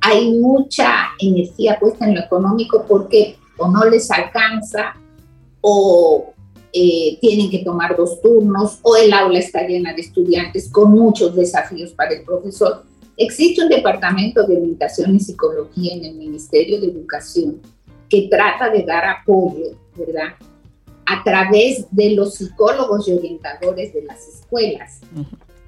[0.00, 4.94] hay mucha energía puesta en lo económico porque o no les alcanza
[5.60, 6.32] o
[6.72, 11.34] eh, tienen que tomar dos turnos o el aula está llena de estudiantes con muchos
[11.34, 12.84] desafíos para el profesor.
[13.16, 17.60] Existe un departamento de orientación y psicología en el Ministerio de Educación
[18.08, 20.34] que trata de dar apoyo, ¿verdad?
[21.06, 25.00] A través de los psicólogos y orientadores de las escuelas,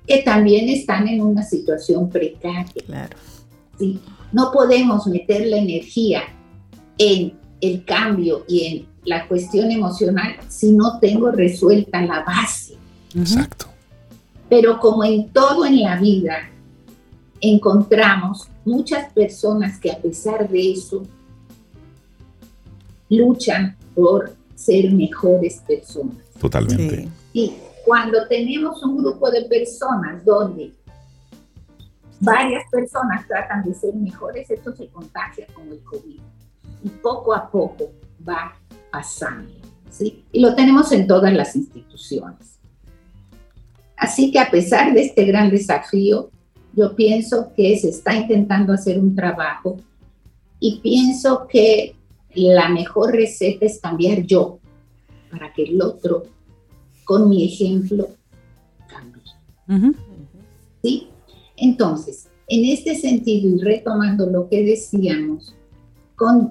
[0.07, 2.83] que también están en una situación precaria.
[2.87, 3.17] Claro.
[3.79, 3.99] ¿sí?
[4.33, 6.23] No podemos meter la energía
[6.99, 12.77] en el cambio y en la cuestión emocional si no tengo resuelta la base.
[13.15, 13.67] Exacto.
[14.49, 16.51] Pero como en todo en la vida,
[17.41, 21.03] encontramos muchas personas que a pesar de eso
[23.09, 26.17] luchan por ser mejores personas.
[26.41, 27.09] Totalmente.
[27.33, 30.73] Y cuando tenemos un grupo de personas donde
[32.21, 36.21] varias personas tratan de ser mejores, esto se contagia con el COVID.
[36.83, 37.91] Y poco a poco
[38.27, 38.57] va
[38.91, 39.53] pasando.
[39.91, 40.25] ¿sí?
[40.33, 42.59] Y lo tenemos en todas las instituciones.
[43.97, 46.31] Así que a pesar de este gran desafío,
[46.75, 49.77] yo pienso que se está intentando hacer un trabajo
[50.59, 51.97] y pienso que
[52.35, 54.59] la mejor receta es cambiar yo
[55.31, 56.25] para que el otro,
[57.05, 58.09] con mi ejemplo,
[58.89, 59.23] cambie.
[60.83, 61.09] ¿Sí?
[61.57, 65.55] Entonces, en este sentido, y retomando lo que decíamos,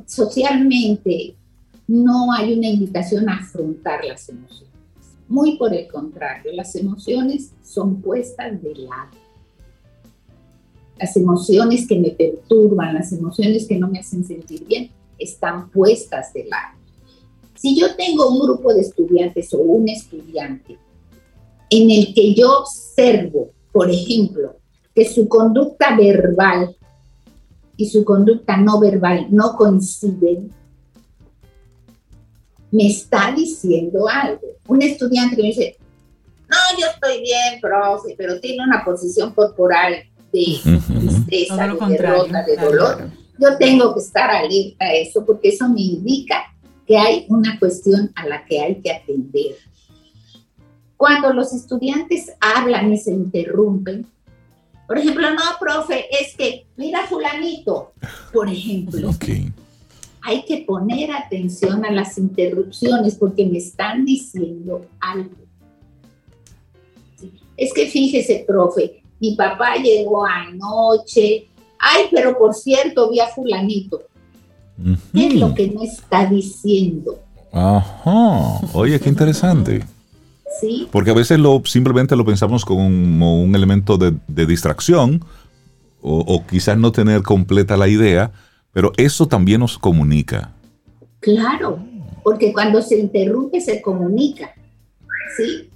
[0.05, 1.35] socialmente
[1.87, 4.69] no hay una invitación a afrontar las emociones.
[5.27, 9.11] Muy por el contrario, las emociones son puestas de lado.
[10.97, 16.33] Las emociones que me perturban, las emociones que no me hacen sentir bien, están puestas
[16.33, 16.77] de lado.
[17.55, 20.77] Si yo tengo un grupo de estudiantes o un estudiante
[21.69, 24.55] en el que yo observo, por ejemplo,
[24.95, 26.75] que su conducta verbal
[27.79, 30.51] y su conducta no verbal no coinciden,
[32.71, 34.41] me está diciendo algo.
[34.67, 35.77] Un estudiante que me dice,
[36.49, 39.93] no, yo estoy bien, profe, pero tiene una posición corporal
[40.33, 40.59] de
[40.99, 43.09] tristeza, de derrota, de dolor.
[43.39, 46.53] Yo tengo que estar alerta a eso porque eso me indica
[46.85, 49.55] que hay una cuestión a la que hay que atender.
[50.97, 54.05] Cuando los estudiantes hablan y se interrumpen,
[54.89, 57.93] por ejemplo, no, profe, es que mira fulanito,
[58.33, 59.11] por ejemplo.
[60.23, 65.29] Hay que poner atención a las interrupciones porque me están diciendo algo.
[67.55, 71.45] Es que fíjese, profe, mi papá llegó anoche.
[71.77, 74.01] Ay, pero por cierto, vi a fulanito.
[75.13, 77.19] ¿Qué es lo que no está diciendo?
[77.51, 78.59] Ajá.
[78.73, 79.83] Oye, qué interesante.
[80.59, 80.87] Sí.
[80.91, 85.23] Porque a veces lo, simplemente lo pensamos como un elemento de, distracción
[86.01, 88.31] o, o, quizás no tener completa la idea,
[88.73, 90.53] pero eso también nos comunica.
[91.19, 91.79] Claro,
[92.23, 94.53] porque cuando se interrumpe se comunica.
[95.35, 95.69] ¿sí?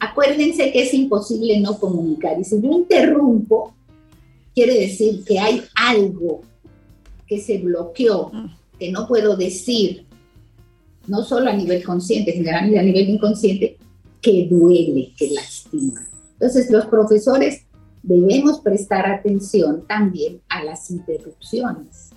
[0.00, 2.38] Acuérdense que es imposible no comunicar.
[2.38, 3.74] Y si yo interrumpo,
[4.54, 6.42] quiere decir que hay algo
[7.26, 8.30] que se bloqueó,
[8.78, 10.06] que no puedo decir,
[11.06, 13.76] no solo a nivel consciente, generalmente a nivel inconsciente,
[14.28, 16.06] que duele, que lastima.
[16.32, 17.64] Entonces los profesores
[18.02, 22.10] debemos prestar atención también a las interrupciones.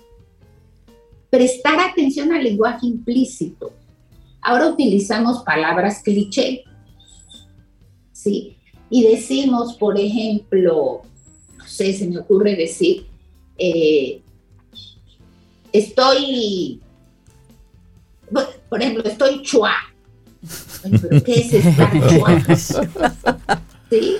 [1.30, 3.72] Prestar atención al lenguaje implícito.
[4.42, 6.64] Ahora utilizamos palabras cliché,
[8.12, 8.58] ¿sí?
[8.90, 11.00] Y decimos, por ejemplo,
[11.56, 13.06] no sé, se me ocurre decir,
[13.56, 14.20] eh,
[15.72, 16.78] estoy,
[18.68, 19.72] por ejemplo, estoy chua.
[20.82, 22.42] ¿Pero qué es estar chua?
[23.90, 24.16] ¿Sí?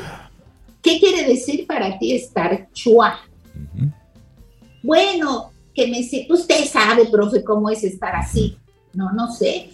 [0.83, 3.20] ¿Qué quiere decir para ti estar chua?
[4.83, 6.01] Bueno, que me
[6.33, 8.57] usted sabe, profe, cómo es estar así.
[8.92, 9.70] No, no sé.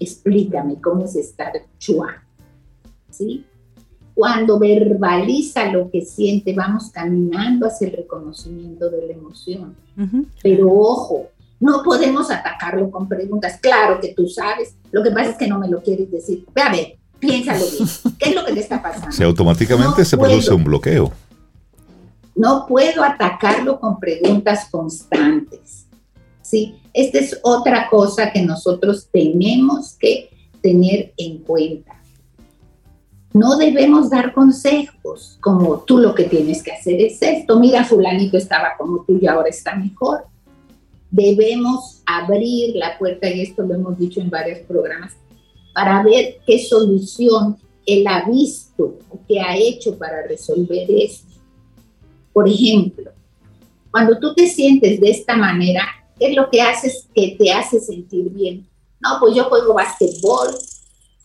[0.00, 2.22] Explícame cómo es estar chua.
[3.10, 3.44] ¿Sí?
[4.14, 9.76] Cuando verbaliza lo que siente, vamos caminando hacia el reconocimiento de la emoción.
[10.42, 11.28] Pero ojo,
[11.60, 13.58] no podemos atacarlo con preguntas.
[13.60, 16.44] Claro que tú sabes, lo que pasa es que no me lo quieres decir.
[16.54, 17.88] Ve a ver, piénsalo bien.
[18.18, 19.12] ¿Qué es lo que te está pasando?
[19.12, 21.12] Si automáticamente se produce un bloqueo.
[22.34, 25.86] No puedo atacarlo con preguntas constantes.
[26.42, 26.76] ¿sí?
[26.94, 30.30] Esta es otra cosa que nosotros tenemos que
[30.62, 31.94] tener en cuenta.
[33.32, 37.60] No debemos dar consejos como tú lo que tienes que hacer es esto.
[37.60, 40.24] Mira, fulanito estaba como tú y ahora está mejor.
[41.10, 45.14] Debemos abrir la puerta, y esto lo hemos dicho en varios programas,
[45.72, 51.26] para ver qué solución él ha visto o qué ha hecho para resolver esto.
[52.32, 53.10] Por ejemplo,
[53.90, 55.82] Cuando tú te sientes de esta manera,
[56.18, 58.68] ¿qué es lo que haces que te hace sentir bien?
[59.00, 60.48] No, pues yo juego basquetbol,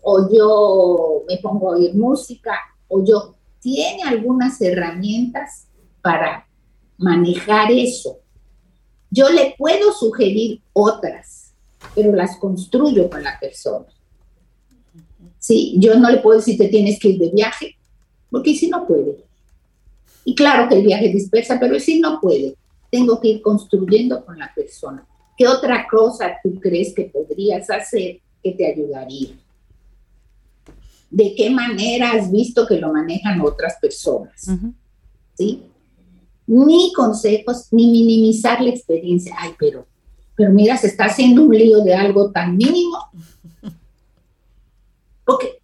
[0.02, 5.68] o yo me pongo a oír música, o yo tiene algunas herramientas
[6.02, 6.48] para
[6.98, 8.18] manejar eso.
[9.14, 11.54] Yo le puedo sugerir otras,
[11.94, 13.86] pero las construyo con la persona.
[15.38, 17.76] Sí, yo no le puedo decir que tienes que ir de viaje,
[18.32, 19.24] porque si no puede.
[20.26, 22.56] Y claro que el viaje dispersa, pero si no puede,
[22.90, 25.06] tengo que ir construyendo con la persona.
[25.38, 29.30] ¿Qué otra cosa tú crees que podrías hacer que te ayudaría?
[31.12, 34.50] ¿De qué manera has visto que lo manejan otras personas?
[35.38, 35.62] ¿Sí?
[36.48, 39.36] Ni consejos, ni minimizar la experiencia.
[39.38, 39.86] Ay, pero,
[40.36, 42.98] pero mira, se está haciendo un lío de algo tan mínimo.
[45.26, 45.60] Porque,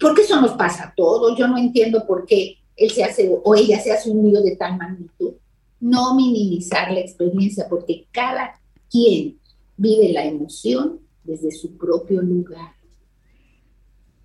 [0.00, 1.36] porque eso nos pasa a todos.
[1.36, 4.56] Yo no entiendo por qué él se hace o ella se hace un lío de
[4.56, 5.32] tal magnitud.
[5.80, 9.38] No minimizar la experiencia, porque cada quien
[9.76, 12.72] vive la emoción desde su propio lugar.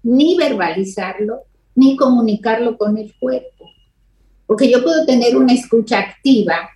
[0.04, 1.42] Ni verbalizarlo,
[1.76, 3.66] ni comunicarlo con el cuerpo.
[4.48, 6.70] Porque yo puedo tener una escucha activa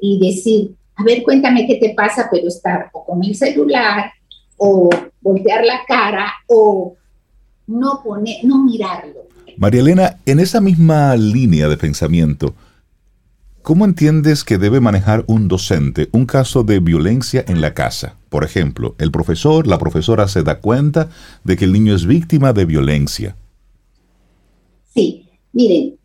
[0.00, 4.10] y decir, a ver, cuéntame qué te pasa, pero estar o con el celular,
[4.56, 6.96] o voltear la cara, o
[7.68, 9.28] no poner, no mirarlo.
[9.56, 12.54] María Elena, en esa misma línea de pensamiento,
[13.62, 18.16] ¿cómo entiendes que debe manejar un docente un caso de violencia en la casa?
[18.28, 21.10] Por ejemplo, el profesor, la profesora se da cuenta
[21.44, 23.36] de que el niño es víctima de violencia.
[24.94, 25.97] Sí, miren,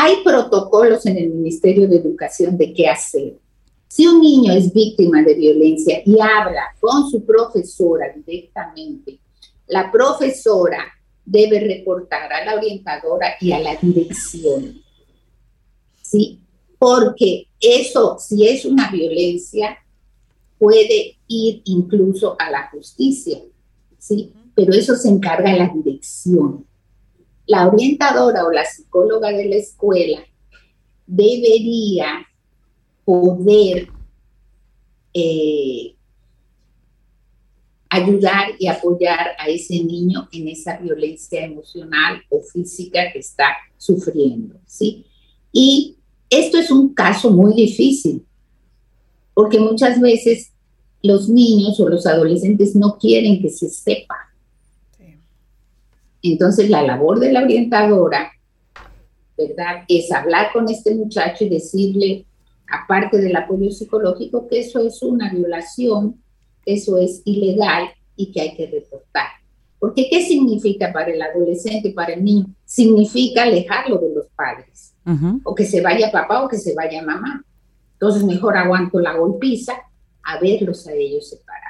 [0.00, 3.34] hay protocolos en el Ministerio de Educación de qué hacer.
[3.88, 9.18] Si un niño es víctima de violencia y habla con su profesora directamente,
[9.66, 10.84] la profesora
[11.24, 14.80] debe reportar a la orientadora y a la dirección.
[16.00, 16.38] ¿Sí?
[16.78, 19.78] Porque eso, si es una violencia,
[20.58, 23.40] puede ir incluso a la justicia.
[23.98, 24.32] ¿Sí?
[24.54, 26.64] Pero eso se encarga la dirección.
[27.48, 30.20] La orientadora o la psicóloga de la escuela
[31.06, 32.26] debería
[33.04, 33.88] poder
[35.14, 35.96] eh,
[37.88, 43.46] ayudar y apoyar a ese niño en esa violencia emocional o física que está
[43.78, 45.06] sufriendo, ¿sí?
[45.50, 45.96] Y
[46.28, 48.26] esto es un caso muy difícil,
[49.32, 50.52] porque muchas veces
[51.02, 54.16] los niños o los adolescentes no quieren que se sepa.
[56.22, 58.32] Entonces la labor de la orientadora,
[59.36, 59.84] ¿verdad?
[59.88, 62.26] Es hablar con este muchacho y decirle,
[62.70, 66.16] aparte del apoyo psicológico, que eso es una violación
[66.68, 69.28] eso es ilegal y que hay que reportar.
[69.78, 72.46] Porque ¿qué significa para el adolescente para el niño?
[72.64, 74.94] Significa alejarlo de los padres.
[75.44, 77.42] O que se vaya papá o que se vaya mamá.
[77.94, 79.72] Entonces mejor aguanto la golpiza
[80.22, 81.67] a verlos a ellos separados.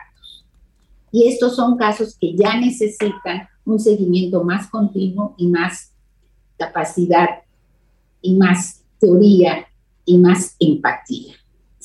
[1.11, 5.93] Y estos son casos que ya necesitan un seguimiento más continuo y más
[6.59, 7.29] capacidad
[8.21, 9.67] y más teoría
[10.05, 11.35] y más empatía.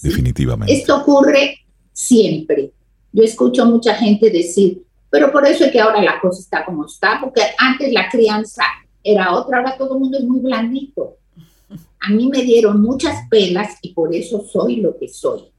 [0.01, 0.73] Definitivamente.
[0.73, 1.59] Esto ocurre
[1.93, 2.73] siempre,
[3.11, 6.85] yo escucho mucha gente decir, pero por eso es que ahora la cosa está como
[6.85, 8.63] está, porque antes la crianza
[9.03, 11.17] era otra, ahora todo el mundo es muy blandito.
[11.99, 15.52] A mí me dieron muchas pelas y por eso soy lo que soy.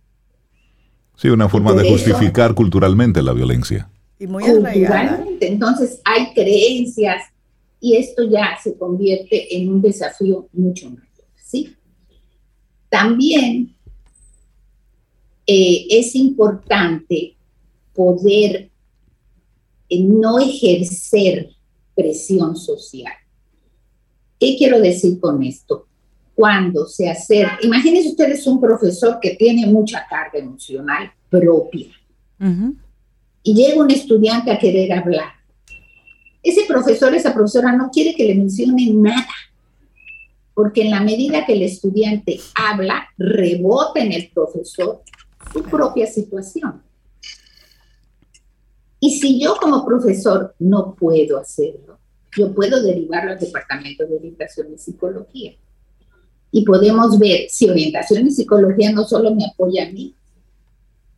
[1.16, 3.88] Sí, una forma de justificar culturalmente la violencia.
[4.18, 5.46] Y muy culturalmente.
[5.48, 7.22] Entonces hay creencias
[7.80, 11.26] y esto ya se convierte en un desafío mucho mayor.
[11.36, 11.76] ¿sí?
[12.88, 13.74] También
[15.46, 17.36] eh, es importante
[17.92, 18.70] poder
[19.88, 21.50] eh, no ejercer
[21.94, 23.12] presión social.
[24.40, 25.86] ¿Qué quiero decir con esto?
[26.34, 31.88] Cuando se hace, imagínense ustedes un profesor que tiene mucha carga emocional propia
[33.42, 35.32] y llega un estudiante a querer hablar.
[36.42, 39.28] Ese profesor, esa profesora no quiere que le mencionen nada,
[40.54, 45.02] porque en la medida que el estudiante habla, rebota en el profesor
[45.52, 46.82] su propia situación.
[49.00, 51.98] Y si yo como profesor no puedo hacerlo,
[52.36, 55.54] yo puedo derivarlo al Departamento de Orientación y Psicología.
[56.56, 60.14] Y podemos ver si orientación y psicología no solo me apoya a mí,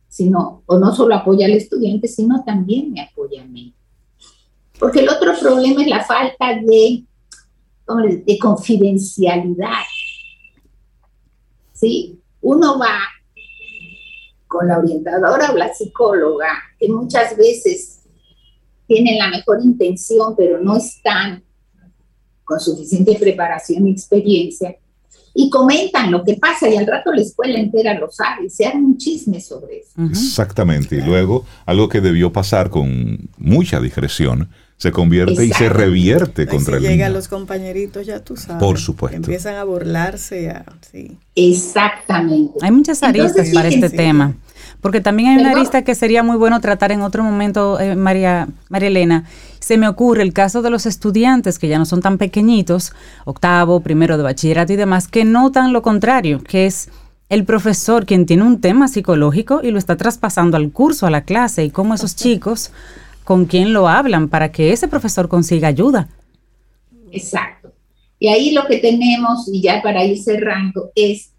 [0.07, 3.71] sino, o no solo apoya al estudiante, sino también me apoya a mí.
[4.79, 7.03] Porque el otro problema es la falta de,
[8.25, 9.83] de confidencialidad.
[11.71, 12.19] ¿Sí?
[12.41, 12.97] Uno va
[14.47, 17.99] con la orientadora o la psicóloga, que muchas veces
[18.87, 21.43] tienen la mejor intención, pero no están
[22.43, 24.75] con suficiente preparación y experiencia,
[25.39, 28.65] y comentan lo que pasa y al rato la escuela entera lo sabe y se
[28.65, 30.01] hace un chisme sobre eso.
[30.09, 30.95] Exactamente.
[30.95, 36.77] Y luego, algo que debió pasar con mucha discreción, se convierte y se revierte contra
[36.77, 38.61] si el llegan los compañeritos, ya tú sabes.
[38.61, 39.17] Por supuesto.
[39.17, 40.53] Empiezan a burlarse.
[40.91, 41.17] sí.
[41.35, 42.53] Exactamente.
[42.61, 44.35] Hay muchas aristas para este tema.
[44.79, 48.47] Porque también hay una arista que sería muy bueno tratar en otro momento, eh, María,
[48.69, 49.25] María Elena.
[49.59, 52.93] Se me ocurre el caso de los estudiantes que ya no son tan pequeñitos,
[53.25, 56.89] octavo, primero de bachillerato y demás, que notan lo contrario, que es
[57.29, 61.21] el profesor quien tiene un tema psicológico y lo está traspasando al curso, a la
[61.21, 62.71] clase, y cómo esos chicos
[63.27, 66.07] con quién lo hablan para que ese profesor consiga ayuda.
[67.11, 67.73] Exacto.
[68.19, 71.33] Y ahí lo que tenemos, y ya para ir cerrando, es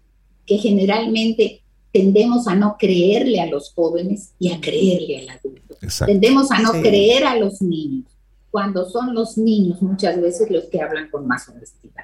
[0.45, 5.77] que generalmente tendemos a no creerle a los jóvenes y a creerle al adulto.
[6.05, 8.05] Tendemos a no creer a los niños,
[8.51, 12.03] cuando son los niños muchas veces los que hablan con más honestidad.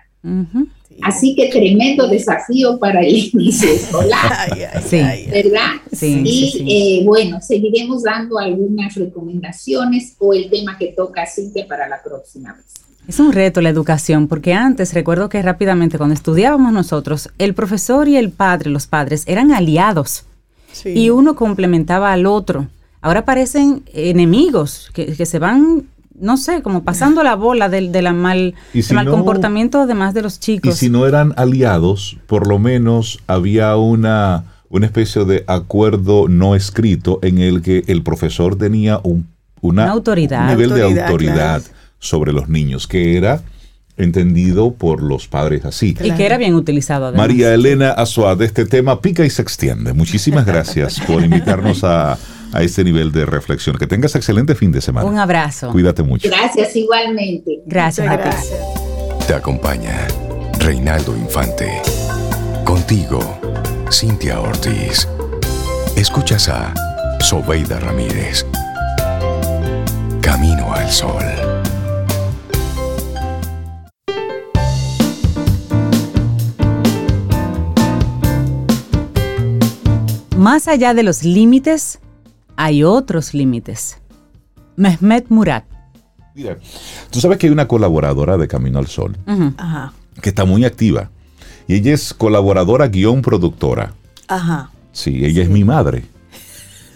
[1.02, 4.50] Así que tremendo desafío para el inicio escolar,
[5.30, 5.74] ¿verdad?
[6.02, 12.02] y eh, bueno, seguiremos dando algunas recomendaciones o el tema que toca Cintia para la
[12.02, 12.66] próxima vez.
[13.08, 18.08] Es un reto la educación, porque antes recuerdo que rápidamente cuando estudiábamos nosotros, el profesor
[18.08, 20.26] y el padre, los padres, eran aliados.
[20.84, 22.68] Y uno complementaba al otro.
[23.02, 25.88] Ahora parecen enemigos que, se van,
[26.20, 28.55] no sé, como pasando la bola del, de la mal,
[28.93, 30.76] mal comportamiento además de los chicos.
[30.76, 36.55] Y si no eran aliados, por lo menos había una, una especie de acuerdo no
[36.55, 39.28] escrito en el que el profesor tenía un,
[39.61, 40.49] una, autoridad.
[40.49, 41.61] nivel de autoridad
[41.99, 43.41] sobre los niños, que era
[43.97, 45.95] entendido por los padres así.
[46.01, 47.13] Y que era bien utilizado.
[47.13, 49.93] María Elena Azuad, este tema pica y se extiende.
[49.93, 52.18] Muchísimas gracias por invitarnos a,
[52.56, 53.78] a este nivel de reflexión.
[53.78, 55.08] Que tengas excelente fin de semana.
[55.08, 55.72] Un abrazo.
[55.72, 56.30] Cuídate mucho.
[56.30, 57.62] Gracias igualmente.
[57.66, 58.58] Gracias, gracias.
[59.28, 60.08] Te acompaña
[60.60, 61.82] Reinaldo Infante.
[62.64, 63.20] Contigo,
[63.91, 65.08] Cintia Ortiz.
[65.97, 66.74] Escuchas a
[67.20, 68.45] Sobeida Ramírez.
[70.22, 71.24] Camino al Sol.
[80.38, 81.99] Más allá de los límites,
[82.56, 83.97] hay otros límites.
[84.76, 85.66] Mehmet Murat.
[86.34, 86.58] Mira,
[87.12, 89.18] tú sabes que hay una colaboradora de Camino al Sol
[90.22, 91.10] que está muy activa.
[91.68, 93.93] Y ella es colaboradora guion productora.
[94.28, 94.70] Ajá.
[94.91, 96.06] Sí, ella es mi madre.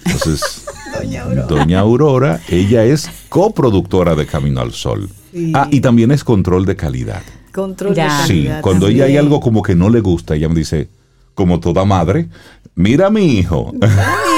[0.05, 0.66] Entonces,
[1.47, 2.39] Doña, Aurora.
[2.49, 5.10] ella es coproductora de Camino al Sol.
[5.53, 7.22] Ah, y también es control de calidad.
[7.53, 8.57] Control de calidad.
[8.57, 10.89] Sí, cuando ella hay algo como que no le gusta, ella me dice,
[11.34, 12.30] como toda madre,
[12.80, 13.74] Mira a mi hijo.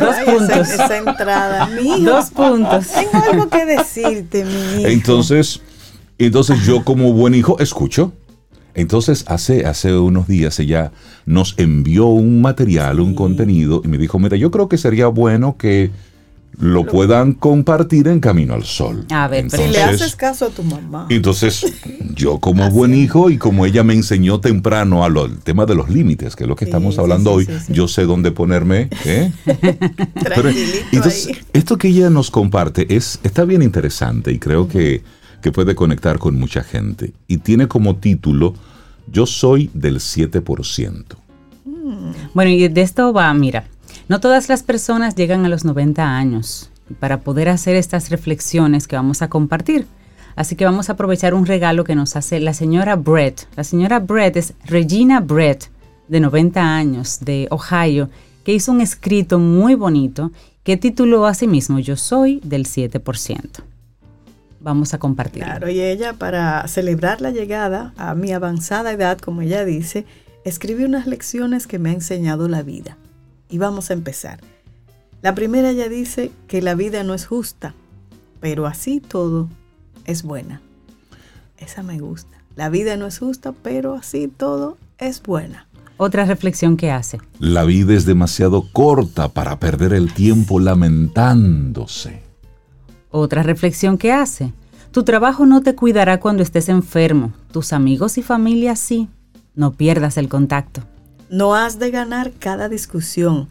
[0.00, 0.68] Dos puntos.
[0.68, 1.66] Esa, entrada.
[1.66, 2.88] Mi Dos puntos.
[2.88, 4.88] Tengo algo que decirte, mi hijo.
[4.88, 5.60] Entonces,
[6.18, 8.12] entonces yo como buen hijo escucho.
[8.74, 10.92] Entonces hace, hace unos días ella
[11.26, 15.56] nos envió un material, un contenido y me dijo, mira, yo creo que sería bueno
[15.58, 15.90] que
[16.60, 19.06] lo puedan compartir en Camino al Sol.
[19.10, 21.06] A ver, pero si le haces caso a tu mamá.
[21.08, 21.72] Entonces,
[22.14, 26.36] yo como buen hijo y como ella me enseñó temprano al tema de los límites,
[26.36, 28.90] que es lo que estamos hablando hoy, yo sé dónde ponerme.
[29.04, 29.32] ¿eh?
[30.92, 35.02] entonces, esto que ella nos comparte es, está bien interesante y creo que,
[35.42, 37.14] que puede conectar con mucha gente.
[37.26, 38.54] Y tiene como título,
[39.10, 41.04] Yo soy del 7%.
[42.34, 43.64] Bueno, y de esto va, mira,
[44.10, 48.96] no todas las personas llegan a los 90 años para poder hacer estas reflexiones que
[48.96, 49.86] vamos a compartir.
[50.34, 53.46] Así que vamos a aprovechar un regalo que nos hace la señora Brett.
[53.54, 55.70] La señora Brett es Regina Brett,
[56.08, 58.10] de 90 años, de Ohio,
[58.42, 60.32] que hizo un escrito muy bonito
[60.64, 63.62] que tituló a sí mismo Yo soy del 7%.
[64.58, 65.44] Vamos a compartir.
[65.44, 70.04] Claro, y ella para celebrar la llegada a mi avanzada edad, como ella dice,
[70.44, 72.96] escribe unas lecciones que me ha enseñado la vida
[73.50, 74.40] y vamos a empezar.
[75.22, 77.74] La primera ya dice que la vida no es justa,
[78.40, 79.48] pero así todo
[80.06, 80.62] es buena.
[81.58, 82.38] Esa me gusta.
[82.56, 85.66] La vida no es justa, pero así todo es buena.
[85.98, 87.18] Otra reflexión que hace.
[87.38, 92.22] La vida es demasiado corta para perder el tiempo lamentándose.
[93.10, 94.54] Otra reflexión que hace.
[94.92, 97.32] Tu trabajo no te cuidará cuando estés enfermo.
[97.52, 99.08] Tus amigos y familia sí.
[99.54, 100.82] No pierdas el contacto.
[101.30, 103.48] No has de ganar cada discusión.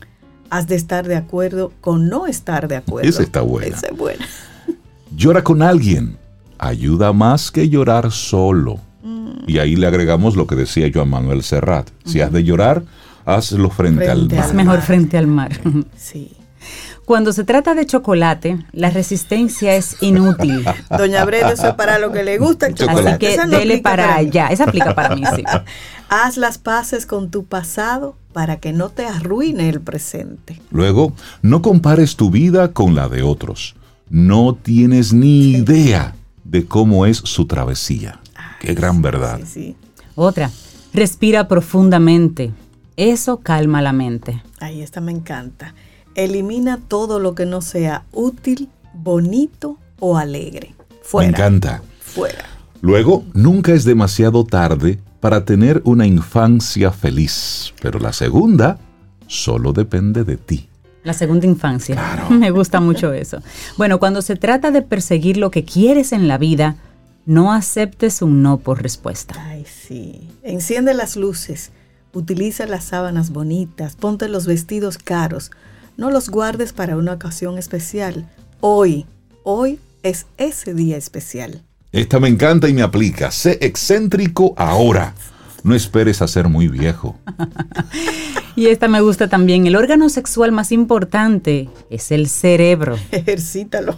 [0.49, 3.07] Has de estar de acuerdo con no estar de acuerdo.
[3.09, 3.75] Esa está buena.
[3.75, 4.25] Esa es buena.
[5.15, 6.17] Llora con alguien.
[6.57, 8.79] Ayuda más que llorar solo.
[9.47, 11.89] Y ahí le agregamos lo que decía yo a Manuel Serrat.
[12.05, 12.83] Si has de llorar,
[13.25, 14.45] hazlo frente, al mar.
[14.45, 15.51] Es mejor frente al mar.
[15.95, 16.33] Sí.
[17.09, 20.63] Cuando se trata de chocolate, la resistencia es inútil.
[20.95, 23.09] Doña Brenda, eso es para lo que le gusta el chocolate.
[23.09, 24.49] Así que dele para, allá.
[24.49, 25.43] Esa aplica para mí, sí.
[26.09, 30.61] Haz las paces con tu pasado para que no te arruine el presente.
[30.69, 33.75] Luego, no compares tu vida con la de otros.
[34.11, 38.19] No tienes ni idea de cómo es su travesía.
[38.59, 39.39] Qué gran verdad.
[40.13, 40.51] Otra,
[40.93, 42.51] respira profundamente.
[42.97, 44.43] Eso calma la mente.
[44.59, 45.73] Ahí esta me encanta.
[46.15, 50.73] Elimina todo lo que no sea útil, bonito o alegre.
[51.01, 51.31] Fuera.
[51.31, 51.81] Me encanta.
[52.01, 52.45] Fuera.
[52.81, 58.79] Luego, nunca es demasiado tarde para tener una infancia feliz, pero la segunda
[59.27, 60.69] solo depende de ti.
[61.03, 61.97] La segunda infancia.
[62.29, 63.41] Me gusta mucho eso.
[63.77, 66.75] Bueno, cuando se trata de perseguir lo que quieres en la vida,
[67.25, 69.35] no aceptes un no por respuesta.
[69.47, 70.29] Ay, sí.
[70.43, 71.71] Enciende las luces,
[72.13, 75.51] utiliza las sábanas bonitas, ponte los vestidos caros,
[75.99, 78.25] no los guardes para una ocasión especial.
[78.61, 79.05] Hoy,
[79.43, 81.61] hoy es ese día especial.
[81.91, 83.31] Esta me encanta y me aplica.
[83.31, 85.13] Sé excéntrico ahora.
[85.61, 87.19] No esperes a ser muy viejo.
[88.55, 89.67] y esta me gusta también.
[89.67, 92.97] El órgano sexual más importante es el cerebro.
[93.11, 93.93] Ejercítalo.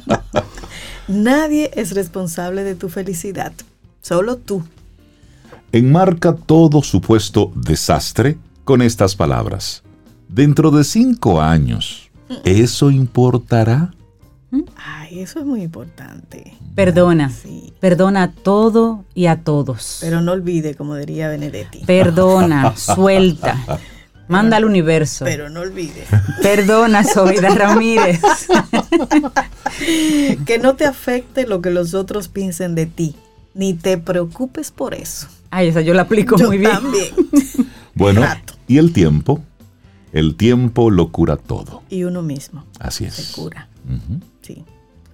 [1.08, 3.54] Nadie es responsable de tu felicidad.
[4.02, 4.62] Solo tú.
[5.72, 9.82] Enmarca todo supuesto desastre con estas palabras
[10.32, 12.10] dentro de cinco años,
[12.44, 13.92] ¿eso importará?
[14.76, 16.56] Ay, eso es muy importante.
[16.74, 17.30] Perdona.
[17.80, 19.98] Perdona a todo y a todos.
[20.00, 21.84] Pero no olvide, como diría Benedetti.
[21.84, 23.56] Perdona, suelta.
[24.28, 25.24] Manda al universo.
[25.24, 26.04] Pero no olvide.
[26.42, 28.20] Perdona, Soida Ramírez.
[30.46, 33.16] que no te afecte lo que los otros piensen de ti.
[33.54, 35.26] Ni te preocupes por eso.
[35.50, 36.70] Ay, esa yo la aplico muy bien.
[36.70, 37.08] También.
[37.94, 38.24] Bueno,
[38.68, 39.42] ¿y el tiempo?
[40.12, 41.82] El tiempo lo cura todo.
[41.88, 42.64] Y uno mismo.
[42.78, 43.14] Así es.
[43.14, 43.68] Se cura.
[44.42, 44.64] Sí,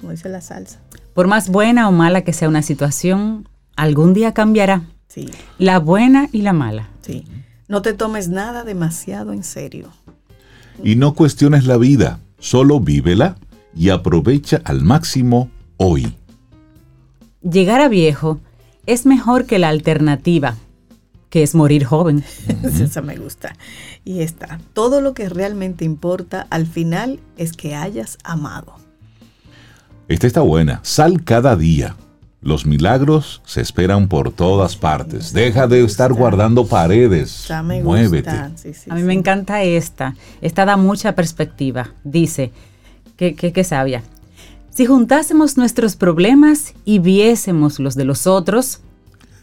[0.01, 0.81] como dice la salsa.
[1.15, 4.83] Por más buena o mala que sea una situación, algún día cambiará.
[5.09, 5.31] Sí.
[5.59, 6.89] La buena y la mala.
[7.03, 7.25] Sí.
[7.69, 9.89] No te tomes nada demasiado en serio.
[10.83, 13.37] Y no cuestiones la vida, solo vívela
[13.75, 16.15] y aprovecha al máximo hoy.
[17.43, 18.41] Llegar a viejo
[18.87, 20.57] es mejor que la alternativa,
[21.31, 22.25] que es morir joven.
[22.63, 23.55] Esa me gusta.
[24.05, 28.75] Y está, todo lo que realmente importa al final es que hayas amado.
[30.09, 30.81] Esta está buena.
[30.83, 31.97] Sal cada día.
[32.41, 35.33] Los milagros se esperan por todas partes.
[35.33, 37.47] Deja de estar guardando paredes.
[37.49, 38.31] Ya me Muévete.
[38.31, 40.15] a mí me encanta esta.
[40.41, 41.91] Esta da mucha perspectiva.
[42.05, 42.53] Dice,
[43.17, 44.05] que, que sabia.
[44.71, 48.81] Si juntásemos nuestros problemas y viésemos los de los otros,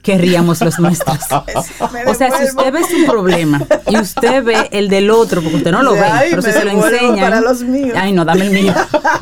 [0.04, 1.18] querríamos los nuestros.
[1.32, 5.72] o sea, si usted ve su problema y usted ve el del otro, porque usted
[5.72, 7.24] no lo ve, pero si se lo enseña.
[7.24, 7.94] Para los míos.
[7.96, 8.74] Ay, no, dame el mío.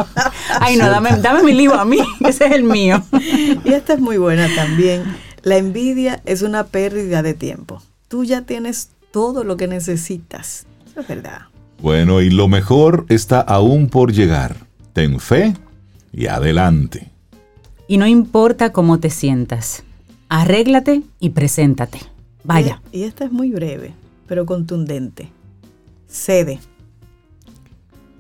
[0.60, 3.02] Ay, no, dame, dame mi libro a mí, ese es el mío.
[3.64, 5.04] Y esta es muy buena también.
[5.44, 7.82] La envidia es una pérdida de tiempo.
[8.10, 10.66] Tú ya tienes todo lo que necesitas.
[10.98, 11.44] es verdad.
[11.80, 14.56] Bueno, y lo mejor está aún por llegar.
[14.94, 15.56] Ten fe
[16.12, 17.10] y adelante.
[17.88, 19.84] Y no importa cómo te sientas
[20.34, 22.00] Arréglate y preséntate.
[22.46, 22.82] Vaya.
[22.94, 23.92] Y, esta es muy breve,
[24.28, 25.30] pero contundente.
[26.08, 26.62] Cede.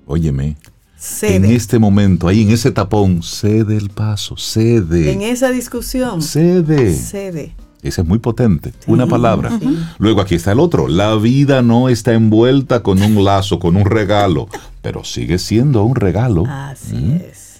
[0.05, 0.57] Óyeme.
[0.97, 1.37] Cede.
[1.37, 5.13] En este momento, ahí en ese tapón, cede el paso, cede.
[5.13, 6.21] En esa discusión.
[6.21, 6.93] Cede.
[6.95, 7.55] Cede.
[7.81, 8.73] Ese es muy potente.
[8.87, 9.57] Una palabra.
[9.97, 10.89] Luego aquí está el otro.
[10.89, 14.49] La vida no está envuelta con un lazo, con un regalo,
[14.81, 16.43] pero sigue siendo un regalo.
[16.45, 17.15] Así ¿Mm?
[17.31, 17.50] es.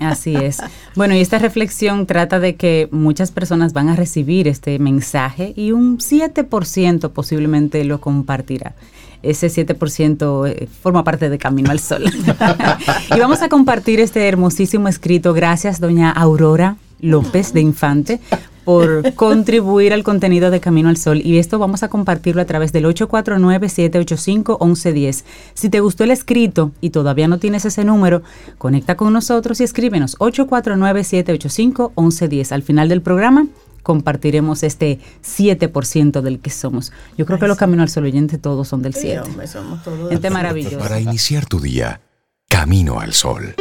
[0.00, 0.58] Así es.
[0.94, 5.72] Bueno, y esta reflexión trata de que muchas personas van a recibir este mensaje y
[5.72, 8.74] un 7% posiblemente lo compartirá.
[9.22, 12.04] Ese 7% eh, forma parte de Camino al Sol.
[13.16, 15.32] y vamos a compartir este hermosísimo escrito.
[15.32, 18.20] Gracias, doña Aurora López de Infante,
[18.66, 22.72] por contribuir al contenido de Camino al Sol y esto vamos a compartirlo a través
[22.72, 25.24] del 849-785-1110.
[25.54, 28.22] Si te gustó el escrito y todavía no tienes ese número,
[28.58, 32.52] conecta con nosotros y escríbenos 849-785-1110.
[32.52, 33.46] Al final del programa
[33.84, 36.92] compartiremos este 7% del que somos.
[37.16, 39.46] Yo creo que los Camino al Sol oyentes todos son del 7.
[39.46, 40.78] somos todos Gente maravilloso.
[40.78, 42.00] Para iniciar tu día,
[42.48, 43.54] Camino al Sol.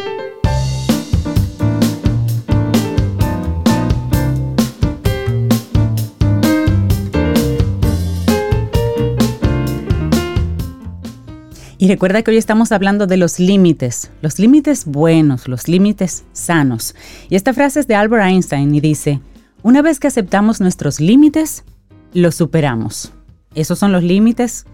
[11.78, 16.96] Y recuerda que hoy estamos hablando de los límites, los límites buenos, los límites sanos.
[17.30, 19.20] Y esta frase es de Albert Einstein y dice,
[19.62, 21.66] una vez que aceptamos nuestros límites,
[22.14, 23.12] los superamos.
[23.56, 24.66] Esos son los límites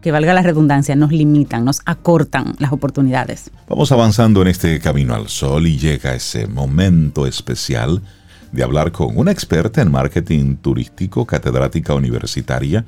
[0.00, 3.50] que valga la redundancia, nos limitan, nos acortan las oportunidades.
[3.68, 8.02] Vamos avanzando en este camino al sol y llega ese momento especial
[8.52, 12.84] de hablar con una experta en marketing turístico, catedrática universitaria,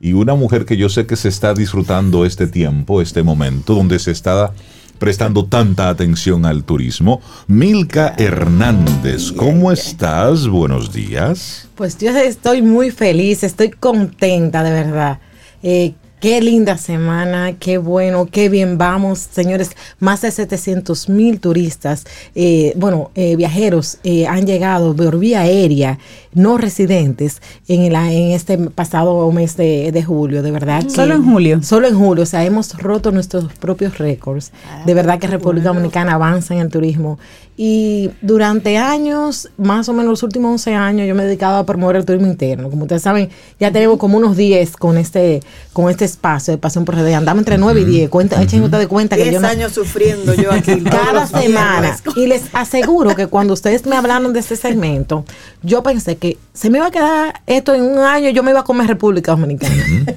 [0.00, 3.98] y una mujer que yo sé que se está disfrutando este tiempo, este momento, donde
[3.98, 4.52] se está
[4.98, 7.20] prestando tanta atención al turismo.
[7.46, 10.48] Milka Hernández, ¿cómo estás?
[10.48, 11.68] Buenos días.
[11.74, 15.20] Pues yo estoy muy feliz, estoy contenta de verdad.
[15.62, 19.72] Eh, Qué linda semana, qué bueno, qué bien vamos, señores.
[20.00, 25.98] Más de 700 mil turistas, eh, bueno, eh, viajeros eh, han llegado por vía aérea,
[26.36, 30.86] no residentes, en, en este pasado mes de, julio, de verdad.
[30.88, 31.62] Solo en julio.
[31.62, 34.52] Solo en julio, o sea, hemos roto nuestros propios récords.
[34.84, 37.18] de verdad que República Dominicana avanza en el turismo
[37.58, 41.64] y durante años, más o menos los últimos 11 años, yo me he dedicado a
[41.64, 42.68] promover el turismo interno.
[42.68, 45.40] Como ustedes saben, ya tenemos como unos 10 con este
[45.72, 47.14] con este espacio de Pasión por RD.
[47.14, 48.10] Andamos entre 9 y 10.
[48.10, 50.80] Cuenta, Echen ustedes cuenta que yo no, años sufriendo yo aquí.
[50.84, 51.96] cada semana.
[52.14, 55.24] Y les aseguro que cuando ustedes me hablaron de este segmento,
[55.62, 58.60] yo pensé que se me iba a quedar esto en un año, yo me iba
[58.60, 59.74] a comer República Dominicana.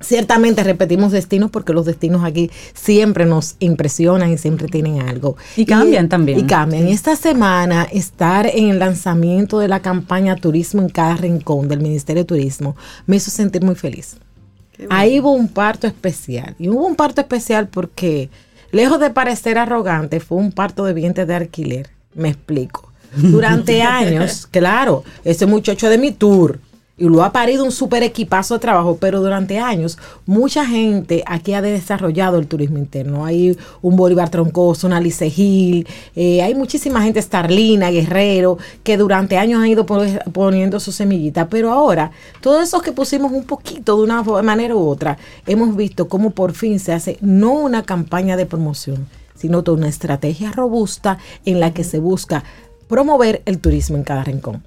[0.00, 5.36] Ciertamente repetimos destinos porque los destinos aquí siempre nos impresionan y siempre tienen algo.
[5.56, 6.38] Y cambian también.
[6.38, 6.86] Y cambian.
[6.86, 11.80] Y esta semana estar en el lanzamiento de la campaña Turismo en cada rincón del
[11.80, 12.76] Ministerio de Turismo
[13.06, 14.16] me hizo sentir muy feliz.
[14.90, 16.54] Ahí hubo un parto especial.
[16.58, 18.30] Y hubo un parto especial porque,
[18.70, 21.90] lejos de parecer arrogante, fue un parto de vientre de alquiler.
[22.14, 22.92] Me explico.
[23.16, 26.58] Durante años, claro, ese muchacho de mi tour
[26.98, 31.52] y lo ha parido un super equipazo de trabajo, pero durante años mucha gente aquí
[31.52, 33.24] ha desarrollado el turismo interno.
[33.24, 39.36] Hay un Bolívar Troncoso, una Alice Gil, eh, hay muchísima gente, Starlina, Guerrero, que durante
[39.36, 42.10] años han ido poniendo su semillita, pero ahora
[42.40, 46.52] todos esos que pusimos un poquito de una manera u otra, hemos visto cómo por
[46.52, 51.74] fin se hace no una campaña de promoción, sino toda una estrategia robusta en la
[51.74, 52.42] que se busca
[52.88, 54.62] promover el turismo en cada rincón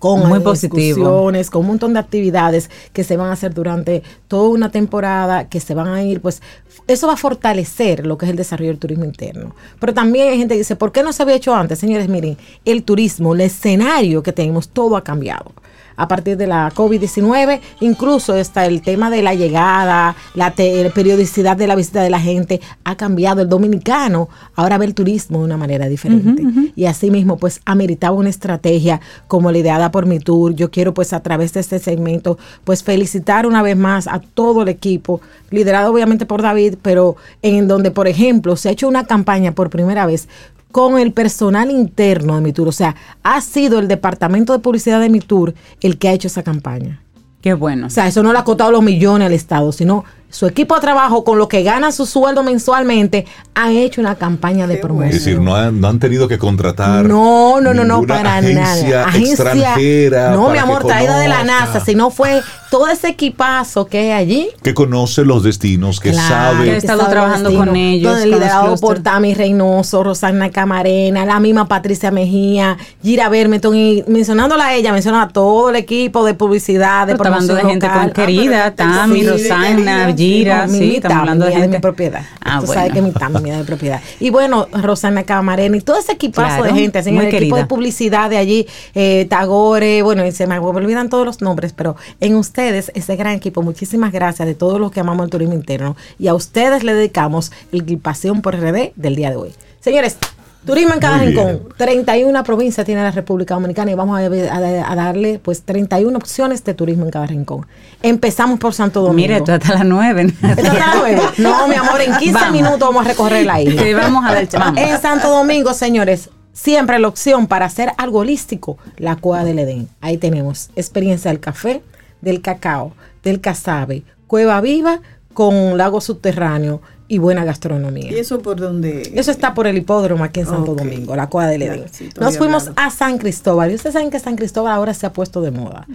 [0.00, 4.48] con Muy discusiones, con un montón de actividades que se van a hacer durante toda
[4.48, 6.40] una temporada, que se van a ir, pues
[6.86, 9.54] eso va a fortalecer lo que es el desarrollo del turismo interno.
[9.78, 11.78] Pero también hay gente que dice, ¿por qué no se había hecho antes?
[11.78, 15.52] Señores, miren, el turismo, el escenario que tenemos, todo ha cambiado
[16.00, 17.60] a partir de la COVID-19.
[17.80, 22.60] Incluso está el tema de la llegada, la periodicidad de la visita de la gente
[22.84, 23.42] ha cambiado.
[23.42, 26.42] El dominicano ahora ve el turismo de una manera diferente.
[26.74, 30.54] Y asimismo, pues ameritaba una estrategia como la ideada por mi tour.
[30.54, 34.62] Yo quiero pues a través de este segmento, pues felicitar una vez más a todo
[34.62, 35.20] el equipo,
[35.50, 39.68] liderado obviamente por David, pero en donde, por ejemplo, se ha hecho una campaña por
[39.68, 40.28] primera vez
[40.70, 42.68] con el personal interno de mi tour.
[42.68, 46.28] O sea, ha sido el departamento de publicidad de mi tour el que ha hecho
[46.28, 47.02] esa campaña.
[47.40, 47.86] Qué bueno.
[47.86, 50.80] O sea, eso no le ha costado los millones al Estado, sino su equipo de
[50.80, 55.10] trabajo con lo que gana su sueldo mensualmente han hecho una campaña de promoción.
[55.10, 57.04] Es decir, no han, no han tenido que contratar.
[57.04, 59.18] No, no, no, no, para agencia nada.
[59.18, 60.30] extranjera.
[60.30, 64.48] No, mi amor, traída de la NASA, sino fue todo ese equipazo que hay allí.
[64.62, 66.66] Que conoce los destinos, que sabe.
[66.66, 68.24] Que ha estado trabajando con ellos.
[68.24, 74.74] liderado por Tami Reynoso, Rosana Camarena, la misma Patricia Mejía, Gira Bermeton, y mencionándola a
[74.74, 78.74] ella, menciona a todo el equipo de publicidad, de promoción de gente con querida, ah,
[78.74, 82.22] Tami, Rosana, Gira, sí, estamos hablando de, mi propiedad.
[82.40, 84.00] Ah, Tú sabes que mi mitad de propiedad.
[84.18, 88.30] Y bueno, Rosana Camarena y todo ese equipazo de gente, así, el equipo de publicidad
[88.30, 92.92] de allí, eh, Tagore, bueno, y se me olvidan todos los nombres, pero en ustedes,
[92.94, 96.34] ese gran equipo, muchísimas gracias de todos los que amamos el turismo interno y a
[96.34, 99.52] ustedes le dedicamos el Pasión por RD del día de hoy.
[99.80, 100.16] Señores,
[100.64, 101.62] Turismo en cada rincón.
[101.76, 107.04] 31 provincias tiene la República Dominicana y vamos a, darle pues 31 opciones de turismo
[107.04, 107.66] en cada rincón.
[108.02, 109.16] Empezamos por Santo Domingo.
[109.16, 110.34] Mire, esto hasta las 9.
[111.38, 113.82] No, mi amor, en 15 minutos vamos a recorrer la isla.
[113.96, 119.16] vamos a ver, En Santo Domingo, señores, siempre la opción para hacer algo holístico, la
[119.16, 119.88] Cueva del Edén.
[120.00, 121.82] Ahí tenemos experiencia del café,
[122.20, 122.92] del cacao,
[123.22, 125.00] del casabe, Cueva Viva
[125.32, 128.12] con lago subterráneo y buena gastronomía.
[128.12, 129.10] ¿Y eso por dónde?
[129.16, 131.84] Eso está por el hipódromo aquí en Santo Domingo, la Cueva del Edén.
[132.20, 135.40] Nos fuimos a San Cristóbal y ustedes saben que San Cristóbal ahora se ha puesto
[135.42, 135.88] de moda.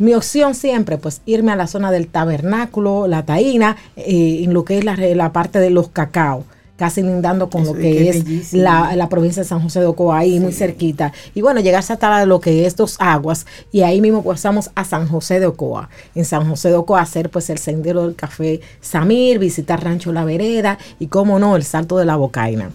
[0.00, 4.64] Mi opción siempre, pues irme a la zona del tabernáculo, la taína, eh, en lo
[4.64, 6.44] que es la, la parte de los cacao
[6.76, 10.52] casi lindando con lo que es la, provincia de San José de Ocoa, ahí muy
[10.52, 11.12] cerquita.
[11.34, 15.08] Y bueno, llegarse hasta lo que es dos aguas y ahí mismo pasamos a San
[15.08, 15.88] José de Ocoa.
[16.14, 20.24] En San José de Ocoa hacer pues el sendero del café Samir, visitar Rancho La
[20.24, 22.70] Vereda y cómo no, el salto de la Bocaina.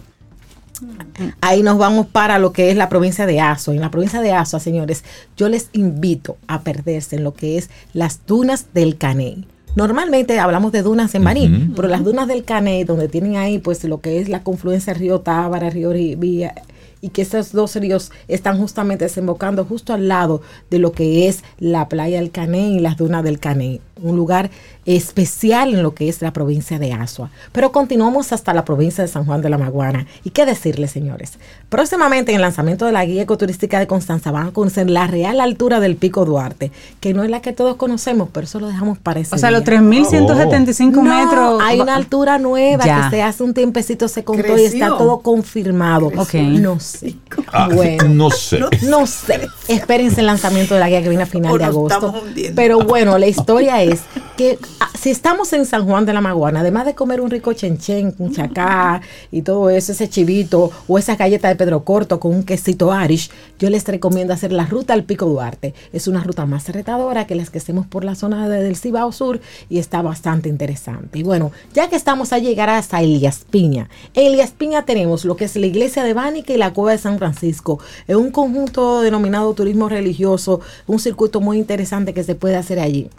[1.40, 3.72] Ahí nos vamos para lo que es la provincia de Azo.
[3.72, 5.04] En la provincia de Azo, señores,
[5.36, 10.70] yo les invito a perderse en lo que es las dunas del Caney Normalmente hablamos
[10.72, 14.20] de dunas en Baní, pero las dunas del Cané, donde tienen ahí pues lo que
[14.20, 16.54] es la confluencia río Tábara, río Vía,
[17.00, 21.42] y que esos dos ríos están justamente desembocando justo al lado de lo que es
[21.58, 24.50] la playa del Cané y las dunas del Cané, un lugar
[24.84, 27.30] especial en lo que es la provincia de Asua.
[27.52, 30.06] Pero continuamos hasta la provincia de San Juan de la Maguana.
[30.24, 31.34] ¿Y qué decirles, señores?
[31.68, 35.40] Próximamente en el lanzamiento de la guía ecoturística de Constanza van a conocer la real
[35.40, 38.98] altura del Pico Duarte, que no es la que todos conocemos, pero eso lo dejamos
[38.98, 41.62] para ese O sea, los 3.175 metros.
[41.62, 46.10] Hay una altura nueva que se hace un tiempecito, se contó y está todo confirmado.
[46.16, 46.34] Ok.
[46.34, 47.14] No sé.
[47.52, 48.60] Ah, bueno, no sé.
[48.82, 49.48] no sé.
[49.68, 52.22] Espérense el lanzamiento de la guía que viene a final de agosto.
[52.54, 53.91] Pero bueno, la historia es
[54.36, 57.52] que ah, si estamos en San Juan de la Maguana, además de comer un rico
[57.52, 62.34] chenchen, un chacá y todo eso, ese chivito o esa galleta de Pedro Corto con
[62.34, 65.74] un quesito Arish, yo les recomiendo hacer la ruta al Pico Duarte.
[65.92, 69.40] Es una ruta más retadora que las que hacemos por la zona del Cibao Sur
[69.68, 71.18] y está bastante interesante.
[71.18, 73.88] Y bueno, ya que estamos a llegar hasta Elias Piña.
[74.14, 76.98] En Elias Piña tenemos lo que es la iglesia de Bánica y la cueva de
[76.98, 77.78] San Francisco.
[78.06, 83.10] Es un conjunto denominado turismo religioso, un circuito muy interesante que se puede hacer allí.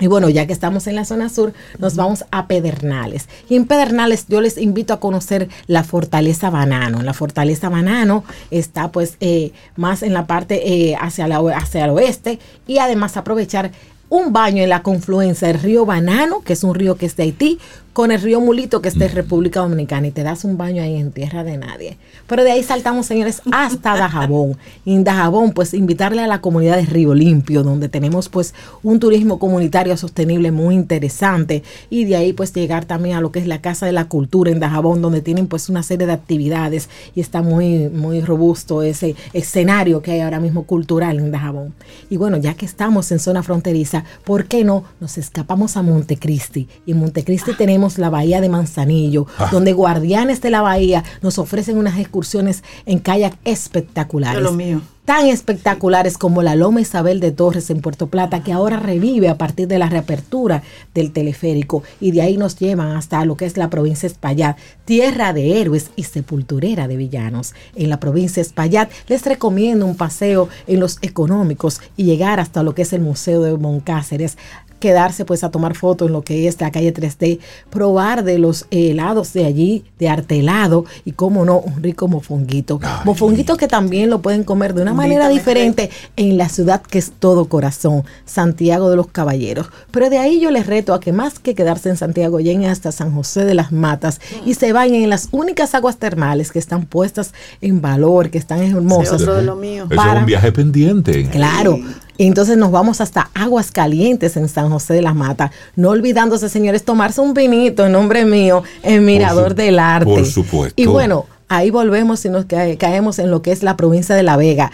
[0.00, 3.28] Y bueno, ya que estamos en la zona sur, nos vamos a Pedernales.
[3.48, 7.02] Y en Pedernales yo les invito a conocer la Fortaleza Banano.
[7.02, 11.90] La Fortaleza Banano está pues eh, más en la parte eh, hacia, la, hacia el
[11.90, 13.70] oeste y además aprovechar
[14.08, 17.22] un baño en la confluencia del río Banano, que es un río que es de
[17.22, 17.58] Haití,
[17.92, 20.96] con el río Mulito que está en República Dominicana y te das un baño ahí
[20.96, 21.98] en tierra de nadie.
[22.26, 24.56] Pero de ahí saltamos, señores, hasta Dajabón.
[24.84, 28.98] Y en Dajabón, pues invitarle a la comunidad de Río Limpio, donde tenemos pues un
[28.98, 31.62] turismo comunitario sostenible muy interesante.
[31.90, 34.50] Y de ahí pues llegar también a lo que es la Casa de la Cultura
[34.50, 39.16] en Dajabón, donde tienen pues una serie de actividades y está muy, muy robusto ese
[39.34, 41.74] escenario que hay ahora mismo cultural en Dajabón.
[42.08, 46.68] Y bueno, ya que estamos en zona fronteriza, ¿por qué no nos escapamos a Montecristi?
[46.86, 49.48] Y en Montecristi tenemos la bahía de Manzanillo, ah.
[49.50, 54.42] donde guardianes de la bahía nos ofrecen unas excursiones en kayak espectaculares.
[54.42, 58.78] lo mío tan espectaculares como la Loma Isabel de Torres en Puerto Plata, que ahora
[58.78, 60.62] revive a partir de la reapertura
[60.94, 65.32] del teleférico y de ahí nos llevan hasta lo que es la provincia Espaillat, tierra
[65.32, 67.54] de héroes y sepulturera de villanos.
[67.74, 72.62] En la provincia de Espaillat les recomiendo un paseo en los económicos y llegar hasta
[72.62, 74.38] lo que es el Museo de Moncáceres,
[74.82, 77.38] quedarse pues a tomar fotos en lo que es la calle 3D,
[77.70, 82.80] probar de los helados de allí, de arte helado y como no, un rico mofonguito.
[83.04, 87.12] Mofonguito que también lo pueden comer de una manera diferente en la ciudad que es
[87.16, 89.68] todo corazón, Santiago de los Caballeros.
[89.92, 92.90] Pero de ahí yo les reto a que más que quedarse en Santiago, lleguen hasta
[92.90, 96.86] San José de las Matas y se bañen en las únicas aguas termales que están
[96.86, 99.20] puestas en valor, que están hermosas.
[99.20, 99.86] Sí, de lo mío.
[99.88, 101.28] es un viaje pendiente.
[101.30, 101.78] Claro.
[102.18, 105.50] Entonces nos vamos hasta Aguas Calientes en San José de las Matas.
[105.76, 110.04] No olvidándose, señores, tomarse un vinito en nombre mío en Mirador del Arte.
[110.04, 110.80] Por supuesto.
[110.80, 114.36] Y bueno, ahí volvemos y nos caemos en lo que es la provincia de La
[114.36, 114.70] Vega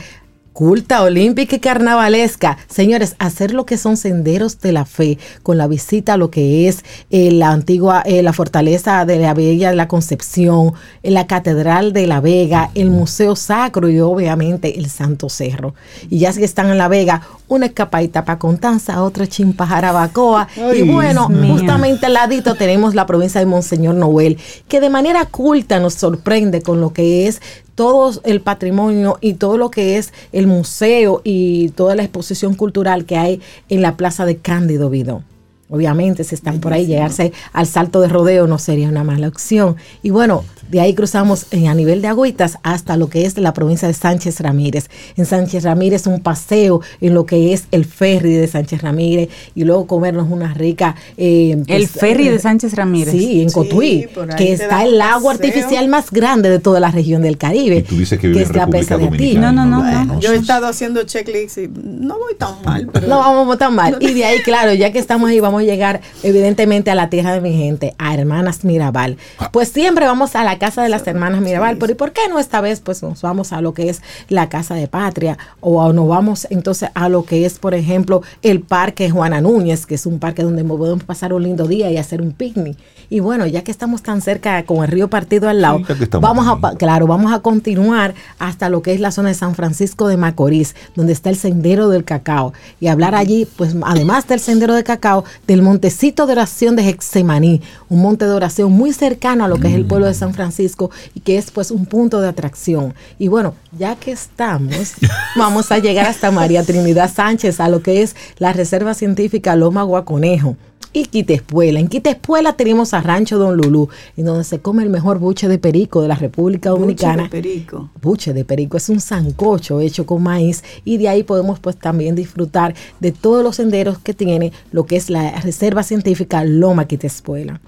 [0.58, 2.58] culta, olímpica y carnavalesca.
[2.68, 6.66] Señores, hacer lo que son senderos de la fe con la visita a lo que
[6.66, 10.72] es eh, la antigua, eh, la fortaleza de la Bella de la Concepción,
[11.04, 15.74] eh, la Catedral de la Vega, el Museo Sacro y obviamente el Santo Cerro.
[16.10, 20.48] Y ya que están en La Vega, una escapadita para Contanza, otra chimpajarabacoa.
[20.76, 25.78] y bueno, justamente al ladito tenemos la provincia de Monseñor Noel, que de manera culta
[25.78, 27.40] nos sorprende con lo que es
[27.78, 33.04] todo el patrimonio y todo lo que es el museo y toda la exposición cultural
[33.04, 35.22] que hay en la plaza de Cándido Vidó.
[35.70, 39.76] Obviamente, si están por ahí, llegarse al salto de rodeo no sería una mala opción.
[40.02, 43.86] Y bueno, de ahí cruzamos a nivel de agüitas hasta lo que es la provincia
[43.86, 44.88] de Sánchez Ramírez.
[45.16, 49.64] En Sánchez Ramírez un paseo en lo que es el ferry de Sánchez Ramírez y
[49.64, 50.96] luego comernos una rica...
[51.16, 53.12] Eh, el pues, ferry de eh, Sánchez Ramírez.
[53.12, 57.36] Sí, en Cotuí, que está el lago artificial más grande de toda la región del
[57.36, 57.78] Caribe.
[57.78, 61.58] Y tú dices que, es la República No, no, no, Yo he estado haciendo checklists
[61.58, 62.88] y no voy tan mal.
[62.90, 63.06] Pero...
[63.06, 63.98] No vamos tan mal.
[64.00, 67.32] Y de ahí, claro, ya que estamos ahí, vamos a llegar evidentemente a la tierra
[67.32, 69.16] de mi gente, a Hermanas Mirabal.
[69.38, 69.50] Ah.
[69.52, 72.38] Pues siempre vamos a la casa de las hermanas Mirabal, pero ¿y por qué no
[72.38, 76.08] esta vez pues nos vamos a lo que es la casa de patria o nos
[76.08, 80.18] vamos entonces a lo que es, por ejemplo, el parque Juana Núñez, que es un
[80.18, 82.76] parque donde podemos pasar un lindo día y hacer un picnic?
[83.10, 85.80] Y bueno, ya que estamos tan cerca con el río Partido al lado,
[86.20, 90.08] vamos a, claro, vamos a continuar hasta lo que es la zona de San Francisco
[90.08, 94.74] de Macorís, donde está el sendero del cacao y hablar allí, pues además del sendero
[94.74, 99.48] de cacao, del montecito de oración de Hexemaní, un monte de oración muy cercano a
[99.48, 102.28] lo que es el pueblo de San Francisco y que es pues un punto de
[102.28, 102.94] atracción.
[103.18, 104.92] Y bueno, ya que estamos,
[105.36, 109.82] vamos a llegar hasta María Trinidad Sánchez, a lo que es la Reserva Científica Loma
[109.84, 110.56] Guaconejo
[110.92, 111.80] y Quitespuela.
[111.80, 115.58] En Quitespuela tenemos a Rancho Don Lulú, en donde se come el mejor buche de
[115.58, 117.24] perico de la República Dominicana.
[117.24, 117.90] Buche de perico.
[118.00, 122.14] Buche de perico es un sancocho hecho con maíz y de ahí podemos pues también
[122.14, 127.60] disfrutar de todos los senderos que tiene lo que es la Reserva Científica Loma Quitespuela.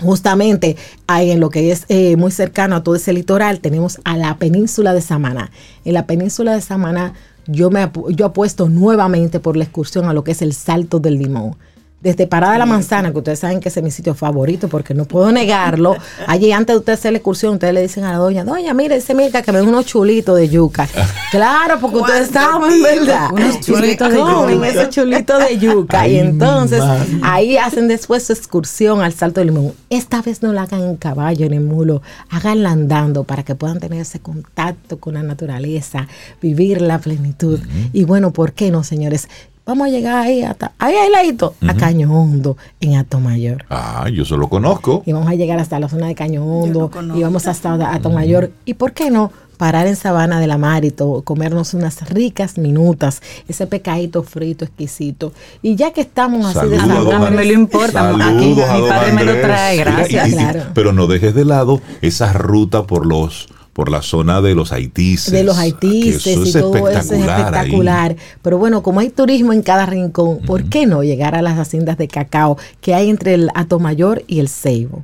[0.00, 0.76] Justamente
[1.06, 4.38] ahí en lo que es eh, muy cercano a todo ese litoral tenemos a la
[4.38, 5.50] península de Samaná.
[5.84, 7.12] En la península de Samaná
[7.46, 11.18] yo, me, yo apuesto nuevamente por la excursión a lo que es el Salto del
[11.18, 11.56] Limón
[12.00, 14.94] desde Parada de la Manzana, que ustedes saben que ese es mi sitio favorito, porque
[14.94, 15.96] no puedo negarlo.
[16.26, 18.96] Allí, antes de usted hacer la excursión, ustedes le dicen a la doña, doña, mire,
[18.96, 20.88] ese Mirka que me da unos chulitos de yuca.
[21.30, 23.28] Claro, porque ustedes saben, ¿verdad?
[23.32, 24.68] Unos chulitos de yuca.
[24.68, 26.08] esos chulitos de yuca.
[26.08, 26.82] y entonces,
[27.22, 29.72] ahí hacen después su excursión al Salto del Limón.
[29.90, 33.78] Esta vez no la hagan en caballo, en el mulo, háganla andando para que puedan
[33.78, 36.08] tener ese contacto con la naturaleza,
[36.42, 37.60] vivir la plenitud.
[37.92, 39.28] Y bueno, ¿por qué no, señores?
[39.66, 43.64] Vamos a llegar ahí hasta, ahí ahí ladito, a Caño Hondo, en Atomayor.
[43.70, 45.02] Ah, yo solo conozco.
[45.06, 48.50] Y vamos a llegar hasta la zona de Caño Hondo, y vamos hasta Atomayor.
[48.64, 49.30] ¿Y por qué no?
[49.60, 55.34] parar en Sabana de la Mar y comernos unas ricas minutas, ese pecadito frito exquisito.
[55.60, 59.22] Y ya que estamos así de sabana, no me lo importa, aquí mi padre me
[59.22, 60.30] lo trae, gracias.
[60.30, 60.62] claro.
[60.72, 63.48] Pero no dejes de lado esa ruta por los
[63.80, 65.32] por la zona de los Haitíes.
[65.32, 68.14] De los Haitíes y todo eso es espectacular.
[68.42, 71.96] Pero bueno, como hay turismo en cada rincón, ¿por qué no llegar a las haciendas
[71.96, 75.02] de cacao que hay entre el Atomayor y el Ceibo?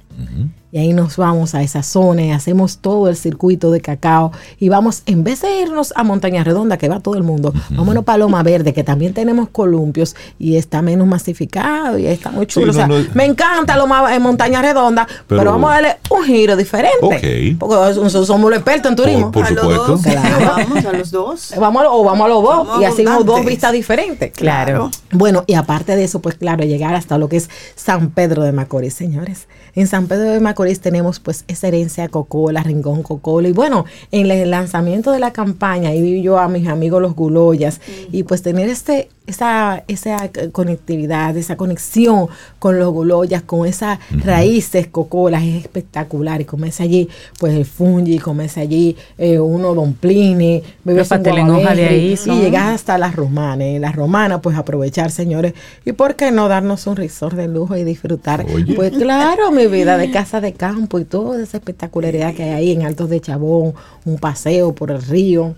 [0.73, 4.33] Y ahí nos vamos a esa zona y hacemos todo el circuito de cacao.
[4.59, 8.03] Y vamos, en vez de irnos a Montaña Redonda, que va todo el mundo, vámonos
[8.03, 12.73] a Paloma Verde, que también tenemos columpios y está menos masificado y está muy chulo.
[13.15, 17.57] me encanta Loma, en Montaña Redonda, pero, vamos a darle un giro diferente.
[17.59, 19.33] Porque somos los expertos en turismo.
[19.33, 19.99] Por, supuesto.
[19.99, 21.55] vamos a los dos.
[21.67, 24.33] Vamos o vamos a los dos y hacemos dos vistas diferentes.
[24.33, 24.91] Claro.
[25.11, 28.53] Bueno, y aparte de eso, pues claro, llegar hasta lo que es San Pedro de
[28.53, 29.49] Macorís, señores.
[29.75, 33.49] En San Pedro de Macorís tenemos pues esa herencia Cocola, Rincón Cocola.
[33.49, 37.15] Y bueno, en el lanzamiento de la campaña, ahí vi yo a mis amigos los
[37.15, 37.81] Guloyas
[38.11, 42.29] y pues tener este esa, esa conectividad, esa conexión
[42.59, 46.41] con los guloyas, con esas raíces cocolas, es espectacular.
[46.41, 51.31] Y comerse allí, pues el fungi, comerse allí eh, uno don Plini, bebes un de
[51.31, 53.67] ahí y llegar hasta las romanas.
[53.67, 55.55] En las romanas, pues aprovechar, señores.
[55.85, 58.47] ¿Y por qué no darnos un resort de lujo y disfrutar?
[58.75, 62.73] Pues claro, mi vida de casa de campo y toda esa espectacularidad que hay ahí
[62.73, 63.75] en Altos de Chabón,
[64.05, 65.55] un paseo por el río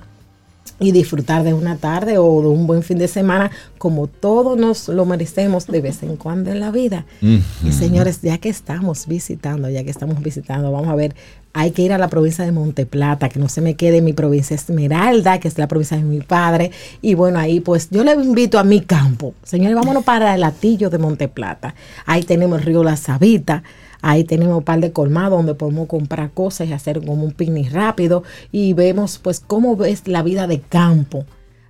[0.81, 4.89] y disfrutar de una tarde o de un buen fin de semana como todos nos
[4.89, 7.05] lo merecemos de vez en cuando en la vida.
[7.21, 11.15] Y señores, ya que estamos visitando, ya que estamos visitando, vamos a ver,
[11.53, 14.55] hay que ir a la provincia de Monteplata, que no se me quede mi provincia
[14.55, 16.71] Esmeralda, que es la provincia de mi padre.
[17.03, 19.35] Y bueno, ahí pues yo le invito a mi campo.
[19.43, 21.75] Señores, vámonos para el latillo de Monteplata.
[22.07, 23.65] Ahí tenemos el río La Sabita.
[24.01, 27.73] Ahí tenemos un par de colmados donde podemos comprar cosas y hacer como un picnic
[27.73, 28.23] rápido.
[28.53, 31.25] Y vemos pues cómo ves la vida de campo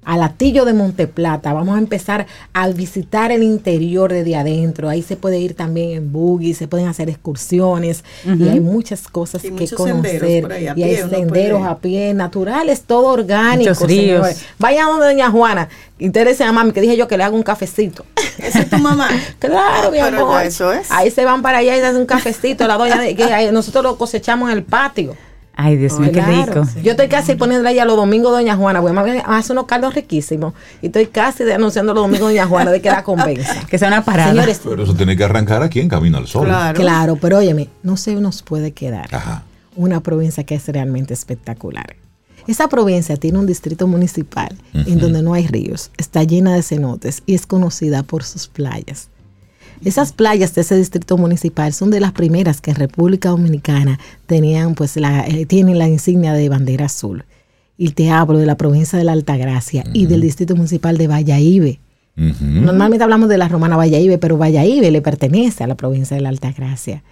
[0.05, 1.53] al Latillo de Monteplata.
[1.53, 4.89] Vamos a empezar a visitar el interior de adentro.
[4.89, 9.43] Ahí se puede ir también en buggy, se pueden hacer excursiones y hay muchas cosas
[9.43, 10.49] que conocer.
[10.77, 13.87] y hay senderos a pie naturales, todo orgánico.
[14.59, 15.69] Vaya donde doña Juana.
[16.01, 18.05] Interese a mami, que dije yo que le hago un cafecito.
[18.39, 19.09] ¿Esa es tu mamá?
[19.41, 20.43] claro, mi amor.
[20.45, 20.91] Eso es.
[20.91, 22.67] Ahí se van para allá y hacen un cafecito.
[22.69, 25.17] La doña, que nosotros lo cosechamos en el patio.
[25.61, 26.63] Ay, Dios mío, qué rico.
[26.85, 29.93] Yo estoy casi poniéndole ahí a los domingos Doña Juana, voy a hacer unos caldos
[29.93, 30.55] riquísimos.
[30.81, 33.67] Y estoy casi anunciando los domingos Doña Juana de que la convenza.
[33.69, 34.31] que sea una parada.
[34.31, 36.47] Señores, pero eso tiene que arrancar aquí en Camino al Sol.
[36.47, 39.09] Claro, claro pero óyeme, no se nos puede quedar
[39.75, 41.97] una provincia que es realmente espectacular.
[42.47, 47.25] Esa provincia tiene un distrito municipal en donde no hay ríos, está llena de cenotes
[47.27, 49.09] y es conocida por sus playas.
[49.85, 54.75] Esas playas de ese distrito municipal son de las primeras que en República Dominicana tenían,
[54.75, 57.25] pues, la, eh, tienen la insignia de bandera azul.
[57.77, 61.77] Y te hablo de la provincia de la Altagracia y del distrito municipal de Valladolid.
[62.17, 66.31] Normalmente hablamos de la romana Valladolid, pero Valladolid le pertenece a la provincia de la
[66.31, 67.05] Altagracia.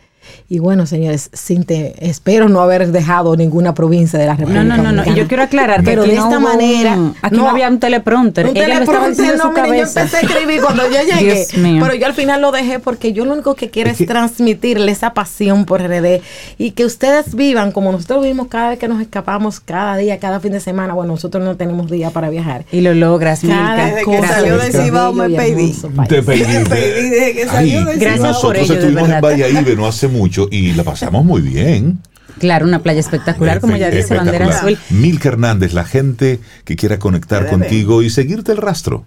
[0.49, 4.65] Y bueno, señores, sin te, espero no haber dejado ninguna provincia de la República.
[4.65, 5.11] No, no, no, no.
[5.11, 6.97] Y yo quiero aclarar pero que de esta manera.
[7.23, 8.47] aquí no, había un teleprompter.
[8.47, 11.47] Un teleprompter, no, mire, yo empecé a escribir cuando yo llegué.
[11.53, 15.15] Pero yo al final lo dejé porque yo lo único que quiero es, transmitirle esa
[15.15, 16.21] pasión por RD
[16.59, 20.41] y que ustedes vivan como nosotros vivimos cada vez que nos escapamos, cada día, cada
[20.41, 20.95] fin de semana.
[20.95, 22.65] Bueno, nosotros no tenemos día para viajar.
[22.73, 23.87] Y lo logras, Milka.
[23.87, 25.75] Desde que salió de Cibao me pedí.
[26.09, 26.41] Te pedí.
[26.41, 30.85] Desde que salió de Gracias por ello, estuvimos en Valladolid no hace mucho y la
[30.85, 32.01] pasamos muy bien.
[32.39, 34.79] Claro, una playa espectacular, como ya dice Bandera Azul.
[34.91, 39.05] Milka Hernández, la gente que quiera conectar contigo y seguirte el rastro.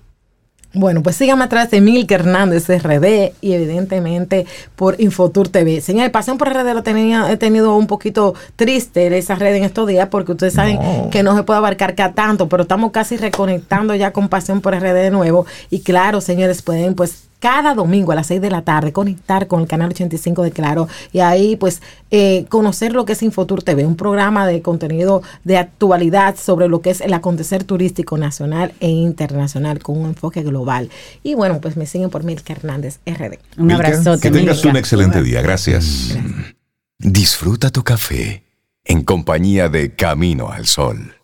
[0.72, 4.46] Bueno, pues síganme a través de Milka Hernández RD y evidentemente
[4.76, 5.82] por Infotur TV.
[5.82, 9.88] Señor, Pasión por RD lo tenía, he tenido un poquito triste esa red en estos
[9.88, 10.78] días porque ustedes saben
[11.10, 14.76] que no se puede abarcar cada tanto, pero estamos casi reconectando ya con Pasión por
[14.76, 15.48] RD de nuevo.
[15.72, 19.62] Y claro, señores, pueden pues cada domingo a las 6 de la tarde conectar con
[19.62, 21.82] el canal 85 de Claro y ahí pues
[22.12, 26.82] eh, conocer lo que es Infotur TV, un programa de contenido de actualidad sobre lo
[26.82, 30.90] que es el acontecer turístico nacional e internacional con un enfoque global.
[31.24, 33.38] Y bueno, pues me siguen por Milka Hernández RD.
[33.58, 34.20] Un abrazo.
[34.20, 35.42] Que tengas un excelente día.
[35.42, 36.18] Gracias.
[36.98, 38.44] Disfruta tu café
[38.84, 41.16] en compañía de Camino al Sol.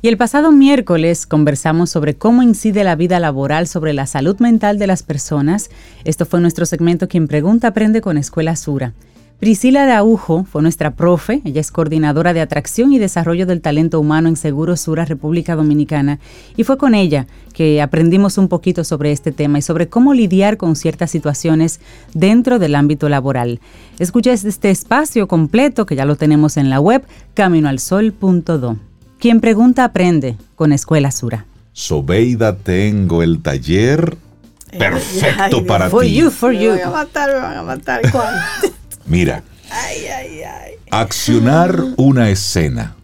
[0.00, 4.78] Y el pasado miércoles conversamos sobre cómo incide la vida laboral sobre la salud mental
[4.78, 5.70] de las personas.
[6.04, 8.92] Esto fue nuestro segmento Quien Pregunta Aprende con Escuela Sura.
[9.40, 14.28] Priscila Araujo fue nuestra profe, ella es coordinadora de atracción y desarrollo del talento humano
[14.28, 16.18] en Seguro Sura, República Dominicana,
[16.56, 20.56] y fue con ella que aprendimos un poquito sobre este tema y sobre cómo lidiar
[20.56, 21.80] con ciertas situaciones
[22.14, 23.60] dentro del ámbito laboral.
[24.00, 28.87] Escucha este espacio completo que ya lo tenemos en la web caminoalsol.do.
[29.18, 31.46] Quien pregunta aprende con Escuela Sura.
[31.72, 34.16] Sobeida, tengo el taller
[34.70, 35.90] eh, perfecto para ti.
[35.90, 36.72] For you, for you.
[36.72, 38.00] Me van a matar, me van a matar.
[39.06, 39.42] Mira.
[40.90, 42.94] Accionar una escena.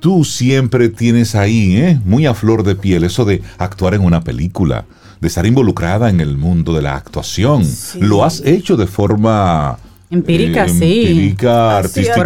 [0.00, 2.00] Tú siempre tienes ahí, ¿eh?
[2.04, 4.84] muy a flor de piel, eso de actuar en una película,
[5.20, 7.64] de estar involucrada en el mundo de la actuación.
[8.00, 9.78] Lo has hecho de forma
[10.12, 11.06] Empírica, eh, sí.
[11.06, 12.22] Empírica, artística.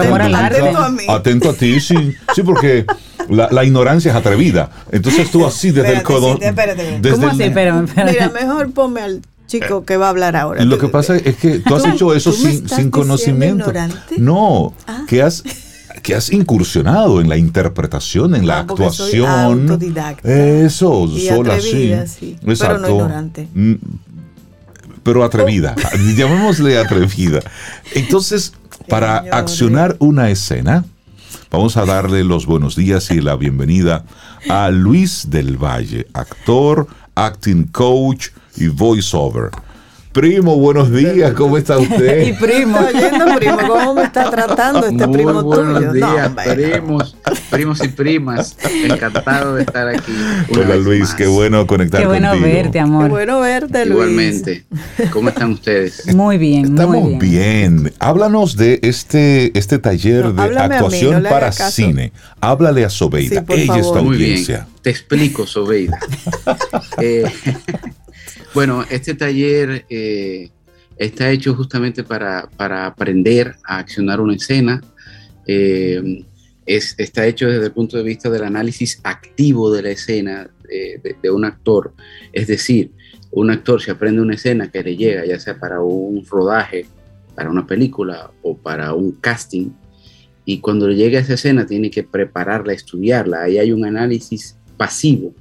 [1.08, 2.14] Atento a ti, sí.
[2.34, 2.84] Sí, porque
[3.28, 4.70] la, ignorancia es atrevida.
[4.90, 6.36] Entonces tú así desde el codo.
[6.36, 7.50] ¿Cómo así?
[7.54, 10.64] Pero, Mira, mejor ponme al chico que va a hablar ahora.
[10.64, 13.72] Lo que pasa es que tú has hecho eso sin, sin conocimiento.
[14.18, 15.04] No, ah.
[15.06, 15.44] que has
[16.02, 19.66] que has incursionado en la interpretación, en la ah, actuación.
[20.22, 21.94] Eso, sola, sí.
[22.06, 22.36] sí.
[22.46, 22.76] Exacto.
[22.76, 23.48] Pero no ignorante.
[25.06, 25.76] Pero atrevida,
[26.16, 27.38] llamémosle atrevida.
[27.94, 28.52] Entonces,
[28.88, 30.84] para accionar una escena,
[31.48, 34.04] vamos a darle los buenos días y la bienvenida
[34.50, 39.50] a Luis del Valle, actor, acting coach y voiceover.
[40.16, 42.22] Primo, buenos días, ¿cómo está usted?
[42.28, 47.16] y primo, oyendo primo, ¿cómo me está tratando este Muy primo buenos días, primos,
[47.50, 48.56] primos y primas.
[48.82, 50.12] Encantado de estar aquí.
[50.48, 53.04] Hola Luis, qué bueno conectar Qué bueno verte, amor.
[53.04, 53.90] Qué bueno verte, Luis.
[53.90, 54.64] Igualmente.
[55.12, 56.06] ¿Cómo están ustedes?
[56.14, 57.82] Muy bien, Estamos muy bien.
[57.82, 57.92] bien.
[57.98, 62.14] Háblanos de este, este taller de actuación para cine.
[62.40, 63.44] Háblale a Sobeida.
[63.50, 64.02] Ella está audiencia.
[64.02, 64.76] Muy bien.
[64.80, 65.98] Te explico, Sobeida.
[67.02, 67.30] eh,
[68.56, 70.48] bueno, este taller eh,
[70.96, 72.48] está hecho justamente para,
[72.86, 74.80] aprender a accionar una escena.
[75.46, 76.24] Eh,
[76.64, 81.30] está hecho desde el punto de vista del análisis activo de la escena eh, de,
[81.30, 81.92] un actor.
[82.32, 82.92] Es decir,
[83.30, 86.86] un actor se aprende una escena que le llega, ya sea para un rodaje,
[87.34, 89.68] para una película o para un casting,
[90.46, 93.42] y cuando le llega esa escena tiene que prepararla, estudiarla.
[93.42, 95.34] Ahí hay un análisis pasivo.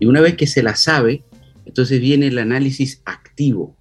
[0.00, 1.22] Y una vez que se la sabe,
[1.66, 3.76] entonces viene el análisis activo,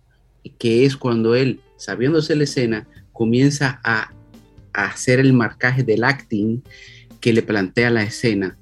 [0.58, 4.12] que es cuando él, sabiéndose la escena, comienza a,
[4.74, 6.62] hacer el marcaje del acting
[7.22, 8.58] que le plantea la escena.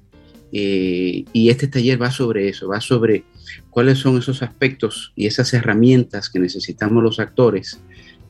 [0.52, 3.24] Eh, y este taller va sobre eso, va sobre
[3.70, 7.80] cuáles son esos aspectos y esas herramientas que necesitamos los actores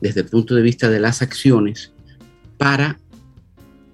[0.01, 1.93] desde el punto de vista de las acciones
[2.57, 2.97] para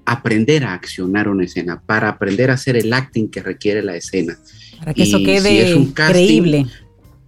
[0.06, 4.38] aprender a accionar una escena, para aprender a hacer el acting que requiere la escena.
[4.80, 6.66] Para que eso quede creíble.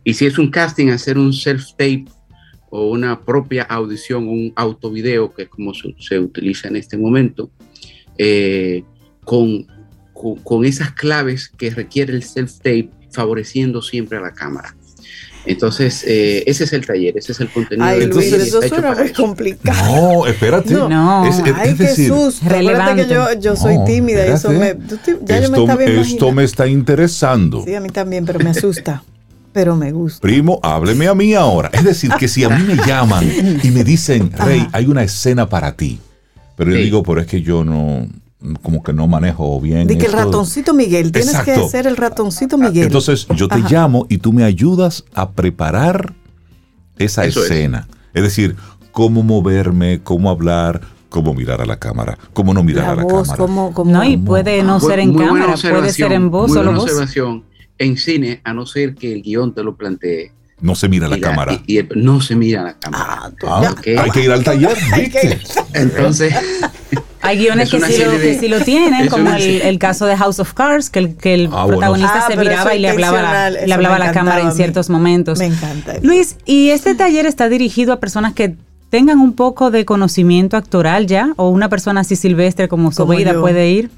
[0.03, 2.05] Y si es un casting, hacer un self-tape
[2.69, 7.49] o una propia audición, un autovideo, que es como se, utiliza en este momento,
[8.17, 8.83] eh,
[9.23, 9.67] con,
[10.43, 14.75] con, esas claves que requiere el self-tape, favoreciendo siempre a la cámara.
[15.45, 17.85] Entonces, eh, ese es el taller, ese es el contenido.
[17.85, 20.21] Ay, Luis, eso suena muy complicado.
[20.21, 20.73] No, espérate.
[20.73, 22.13] No, es, es, Ay, decir,
[22.45, 23.03] relevante.
[23.03, 24.75] que yo, yo soy tímida y eso me,
[25.25, 27.63] ya esto, yo me, esto me está interesando.
[27.65, 29.03] Sí, a mí también, pero me asusta
[29.53, 30.21] pero me gusta.
[30.21, 31.69] Primo, hábleme a mí ahora.
[31.71, 33.25] Es decir, que si a mí me llaman
[33.63, 35.99] y me dicen, Rey, hay una escena para ti,
[36.55, 38.07] pero yo digo, pero es que yo no,
[38.61, 39.87] como que no manejo bien.
[39.87, 42.85] De que el ratoncito Miguel, tienes que ser el ratoncito Miguel.
[42.85, 46.13] Entonces yo te llamo y tú me ayudas a preparar
[46.97, 47.87] esa escena.
[48.13, 48.23] Es.
[48.23, 48.55] decir,
[48.91, 53.35] cómo moverme, cómo hablar, cómo mirar a la cámara, cómo no mirar a la cámara.
[53.37, 56.83] Cómo, no, y puede no ser en cámara, puede ser en voz, solo voz.
[56.83, 57.43] observación.
[57.83, 60.31] En cine, a no ser que el guion te lo plantee,
[60.63, 61.61] no se mira la, cámara.
[61.67, 63.33] Y, no se mira la cámara.
[63.45, 65.39] Ah, hay que ir al taller, ¿viste?
[65.73, 66.33] Entonces.
[67.25, 67.79] Hay guiones que
[68.37, 71.65] sí, lo, tienen, como el, caso de House of Cards, que el, que el ah,
[71.65, 75.39] protagonista ah, se miraba y le hablaba, le hablaba a la cámara en ciertos momentos.
[75.39, 75.95] Me encanta.
[76.01, 78.57] Luis, ¿y este taller está dirigido a personas que
[78.89, 81.31] tengan un poco de conocimiento actoral ya?
[81.37, 83.89] ¿O una persona así silvestre como Sobeida puede ir?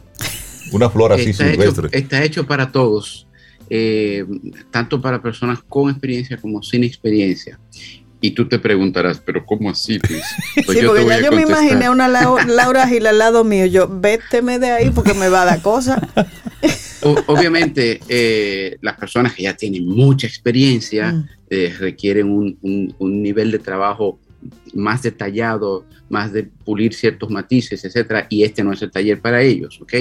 [0.72, 1.90] Una flor así silvestre.
[1.94, 3.26] está hecho para todos.
[3.70, 4.26] Eh,
[4.72, 7.60] tanto para personas con experiencia como sin experiencia.
[8.22, 10.00] Y tú te preguntarás, pero ¿cómo así?
[10.66, 12.08] Pues sí, porque ya yo me imaginé una
[12.48, 13.66] Laura Gil al lado mío.
[13.66, 16.00] Yo, véteme de ahí porque me va a dar cosas.
[17.28, 21.30] Obviamente, eh, las personas que ya tienen mucha experiencia mm.
[21.50, 24.20] eh, requieren un, un, nivel de trabajo
[24.74, 29.42] más detallado, más de pulir ciertos matices, etcétera, y este no es el taller para
[29.42, 29.94] ellos, ¿ok?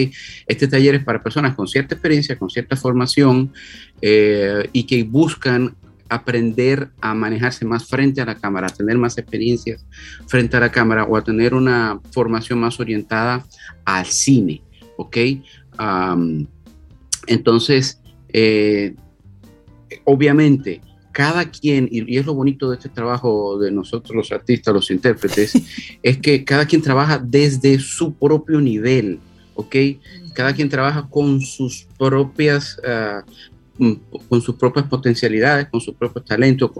[0.47, 3.53] Este taller es para personas con cierta experiencia, con cierta formación
[4.01, 5.75] eh, y que buscan
[6.09, 9.85] aprender a manejarse más frente a la cámara, a tener más experiencias
[10.27, 13.45] frente a la cámara o a tener una formación más orientada
[13.85, 14.63] al cine,
[14.97, 15.17] ¿ok?
[17.27, 18.01] entonces,
[18.33, 18.95] eh,
[20.05, 20.81] obviamente,
[21.15, 25.55] cada quien, y, es lo bonito de este trabajo de nosotros los artistas, los intérpretes,
[26.03, 29.21] es que cada quien trabaja desde su propio nivel,
[29.55, 29.77] ¿ok?
[30.35, 32.81] Cada quien trabaja con sus propias,
[33.79, 33.93] mm,
[34.29, 36.73] con sus propias potencialidades, con sus propios talentos,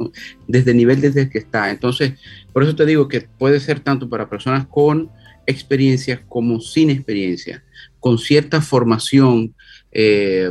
[0.49, 1.71] desde el nivel desde el que está.
[1.71, 2.15] Entonces,
[2.53, 5.11] por eso te digo que puede ser tanto para personas con
[5.47, 7.63] experiencia como sin experiencia,
[8.01, 9.55] con cierta formación.
[9.93, 10.51] Eh,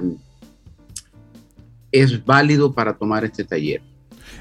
[1.94, 3.82] es válido para tomar este taller.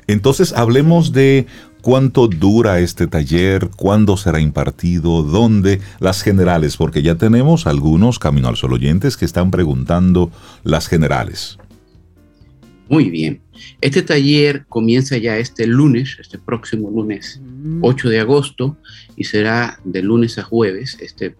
[0.08, 1.46] Entonces hablemos de
[1.80, 8.48] cuánto dura este taller, cuándo será impartido, dónde, las generales, porque ya tenemos algunos Camino
[8.48, 10.32] al Sol oyentes que están preguntando
[10.64, 11.58] las generales.
[12.88, 13.40] Muy bien.
[13.80, 17.40] Este taller comienza ya este lunes, este próximo lunes
[17.80, 18.10] 8 mm.
[18.10, 18.76] de agosto,
[19.16, 21.36] y será de lunes a jueves, este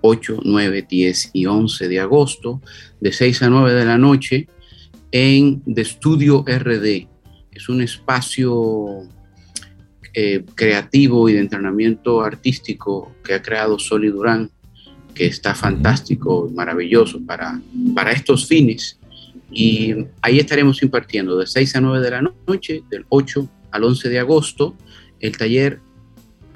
[0.00, 2.62] 8, 9, 10 y 11 de agosto,
[3.00, 4.48] de 6 a 9 de la noche
[5.12, 7.08] en The Studio RD.
[7.50, 9.02] Es un espacio
[10.14, 14.50] eh, creativo y de entrenamiento artístico que ha creado Soli Durán,
[15.14, 17.60] que está fantástico, maravilloso para,
[17.94, 18.98] para estos fines.
[19.50, 24.08] Y ahí estaremos impartiendo de 6 a 9 de la noche, del 8 al 11
[24.08, 24.76] de agosto,
[25.20, 25.80] el taller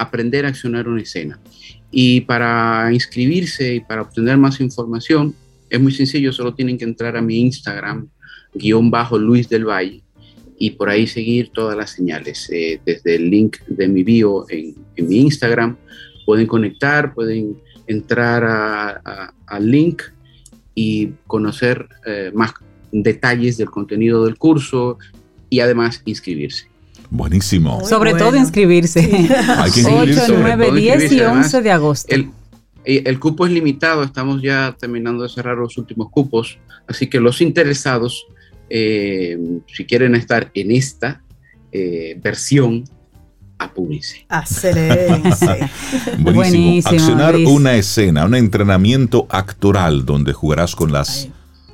[0.01, 1.38] Aprender a accionar una escena.
[1.90, 5.34] Y para inscribirse y para obtener más información,
[5.68, 8.09] es muy sencillo, solo tienen que entrar a mi Instagram,
[8.55, 10.03] guion bajo Luis del Valle
[10.59, 12.48] y por ahí seguir todas las señales.
[12.53, 15.76] Eh, desde el link de mi bio en, mi Instagram
[16.26, 19.01] pueden conectar, pueden entrar
[19.46, 20.03] al link
[20.74, 22.53] y conocer eh, más
[22.92, 24.98] detalles del contenido del curso
[25.48, 26.68] y además inscribirse.
[27.09, 27.84] Buenísimo.
[27.86, 29.01] Sobre todo inscribirse.
[29.59, 32.14] Hay que 8, 9, 10 y 11 de agosto.
[32.14, 32.30] El,
[32.84, 37.40] el cupo es limitado, estamos ya terminando de cerrar los últimos cupos, así que los
[37.40, 38.26] interesados
[38.70, 41.22] eh, si quieren estar en esta
[41.72, 42.84] eh, versión,
[43.58, 44.26] apúrense.
[46.18, 46.32] Buenísimo.
[46.32, 46.94] Buenísimo.
[46.94, 51.28] Accionar una escena, un entrenamiento actoral donde jugarás con las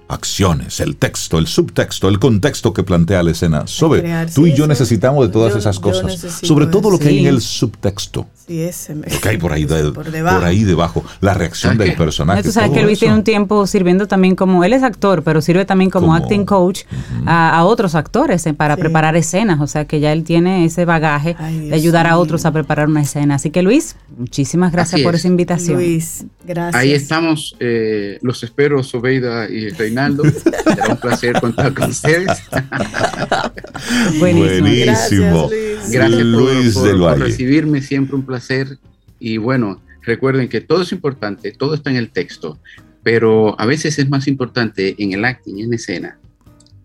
[0.09, 3.67] acciones, el texto, el subtexto, el contexto que plantea la escena.
[3.67, 7.27] Sobre, tú y yo necesitamos de todas esas cosas, sobre todo lo que hay en
[7.27, 8.27] el subtexto.
[8.47, 12.45] Sí, ese me lo que hay por ahí, por, ahí debajo, la reacción del personaje.
[12.45, 15.65] Tú sabes que Luis tiene un tiempo sirviendo también como, él es actor, pero sirve
[15.65, 16.83] también como, acting coach
[17.27, 21.35] a, otros actores eh, para preparar escenas, o sea que ya él tiene ese bagaje
[21.35, 23.37] de ayudar a otros a preparar una escena.
[23.37, 25.79] Así que Luis, muchísimas gracias por esa invitación.
[25.79, 26.81] Luis, gracias.
[26.81, 30.25] Ahí estamos, eh, los espero, Sobeida y Reinaldo.
[30.65, 32.29] Será un placer contar con ustedes.
[34.19, 35.49] Buenísimo.
[35.89, 36.75] Gracias, Luis.
[36.75, 38.79] por recibirme, siempre un placer
[39.19, 42.59] y bueno, recuerden que todo es importante, todo está en el texto,
[43.03, 46.19] pero a veces es más importante en el acting, en escena,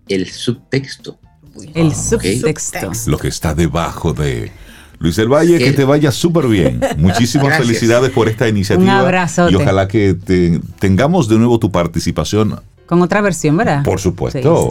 [0.08, 1.20] el subtexto.
[1.74, 2.92] El subtexto.
[3.08, 4.52] Lo que está debajo de...
[5.00, 6.80] Luis del Valle, que te vaya súper bien.
[6.98, 8.84] Muchísimas felicidades por esta iniciativa.
[8.84, 9.50] Un abrazo.
[9.50, 10.16] Y ojalá que
[10.78, 12.62] tengamos de nuevo tu participación
[12.92, 13.84] con otra versión, ¿verdad?
[13.84, 14.70] Por supuesto.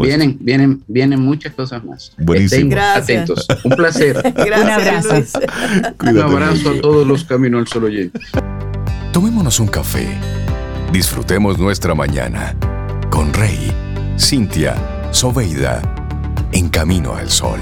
[0.00, 2.14] vienen, vienen, vienen muchas cosas más.
[2.16, 2.74] Buenísimo.
[2.74, 3.46] atentos.
[3.64, 4.16] Un placer.
[4.34, 5.14] Un abrazo.
[6.00, 8.22] un abrazo a todos los Caminos al Sol oyentes.
[9.12, 10.08] Tomémonos un café.
[10.90, 12.56] Disfrutemos nuestra mañana
[13.10, 13.70] con Rey,
[14.18, 14.74] Cintia,
[15.10, 15.82] Soveida,
[16.52, 17.60] en Camino al Sol.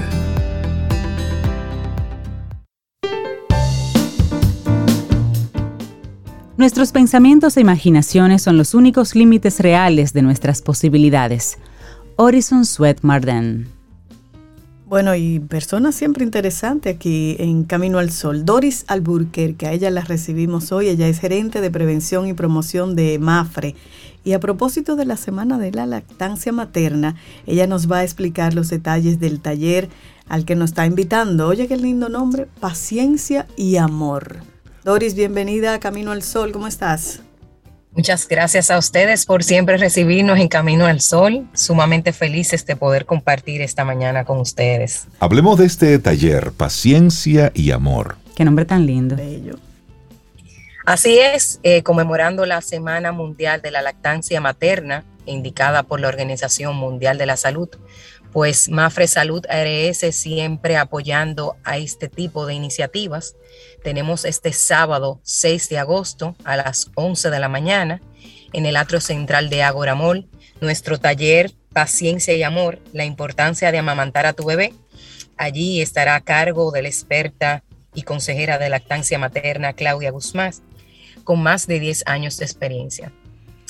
[6.59, 11.57] Nuestros pensamientos e imaginaciones son los únicos límites reales de nuestras posibilidades.
[12.17, 13.69] Horizon Sweat Marden.
[14.85, 18.43] Bueno, y persona siempre interesante aquí en Camino al Sol.
[18.43, 20.89] Doris Alburquerque, a ella la recibimos hoy.
[20.89, 23.77] Ella es gerente de prevención y promoción de MAFRE.
[24.25, 27.15] Y a propósito de la semana de la lactancia materna,
[27.47, 29.87] ella nos va a explicar los detalles del taller
[30.27, 31.47] al que nos está invitando.
[31.47, 34.39] Oye, qué lindo nombre, Paciencia y Amor.
[34.89, 37.21] Doris, bienvenida a Camino al Sol, ¿cómo estás?
[37.91, 41.47] Muchas gracias a ustedes por siempre recibirnos en Camino al Sol.
[41.53, 45.05] Sumamente felices de poder compartir esta mañana con ustedes.
[45.19, 48.15] Hablemos de este taller, Paciencia y Amor.
[48.35, 49.15] Qué nombre tan lindo.
[50.87, 56.75] Así es, eh, conmemorando la Semana Mundial de la Lactancia Materna, indicada por la Organización
[56.75, 57.69] Mundial de la Salud,
[58.31, 63.35] pues Mafre Salud ARS siempre apoyando a este tipo de iniciativas
[63.83, 68.01] tenemos este sábado 6 de agosto a las 11 de la mañana
[68.53, 70.27] en el atrio central de Agoramol,
[70.61, 74.73] nuestro taller Paciencia y Amor, la importancia de amamantar a tu bebé.
[75.37, 80.53] Allí estará a cargo de la experta y consejera de lactancia materna Claudia Guzmán,
[81.23, 83.11] con más de 10 años de experiencia.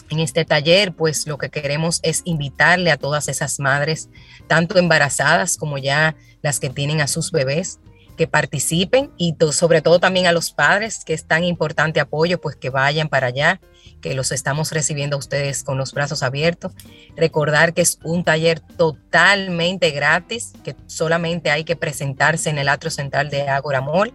[0.10, 4.10] En este taller, pues lo que queremos es invitarle a todas esas madres,
[4.48, 7.80] tanto embarazadas como ya las que tienen a sus bebés,
[8.20, 12.58] que participen y sobre todo también a los padres, que es tan importante apoyo, pues
[12.58, 13.62] que vayan para allá,
[14.02, 16.74] que los estamos recibiendo a ustedes con los brazos abiertos.
[17.16, 22.92] Recordar que es un taller totalmente gratis, que solamente hay que presentarse en el atrio
[22.92, 24.14] central de Agora Mall,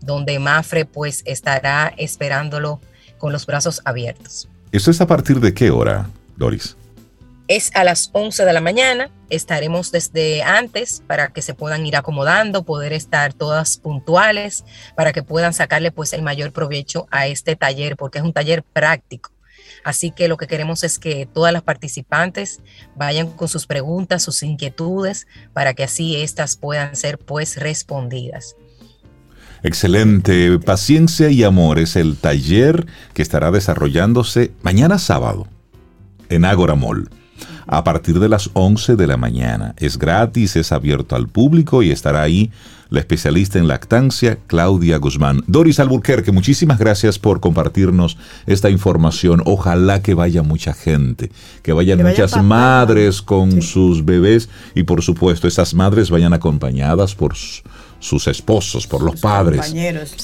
[0.00, 2.80] donde Mafre pues estará esperándolo
[3.18, 4.48] con los brazos abiertos.
[4.74, 6.76] ¿Eso es a partir de qué hora, Doris?
[7.46, 11.94] Es a las 11 de la mañana, estaremos desde antes para que se puedan ir
[11.94, 14.64] acomodando, poder estar todas puntuales,
[14.96, 18.64] para que puedan sacarle pues el mayor provecho a este taller, porque es un taller
[18.64, 19.30] práctico.
[19.84, 22.60] Así que lo que queremos es que todas las participantes
[22.96, 28.56] vayan con sus preguntas, sus inquietudes, para que así estas puedan ser pues respondidas.
[29.64, 30.58] Excelente.
[30.58, 35.48] Paciencia y Amor es el taller que estará desarrollándose mañana sábado
[36.28, 37.08] en Agora Mall
[37.66, 39.74] a partir de las 11 de la mañana.
[39.78, 42.50] Es gratis, es abierto al público y estará ahí
[42.90, 45.42] la especialista en lactancia, Claudia Guzmán.
[45.46, 49.42] Doris Alburquerque, muchísimas gracias por compartirnos esta información.
[49.46, 51.32] Ojalá que vaya mucha gente,
[51.62, 57.34] que vayan muchas madres con sus bebés y por supuesto esas madres vayan acompañadas por
[58.04, 59.62] sus esposos, por los padres.
[59.62, 60.14] Compañeros,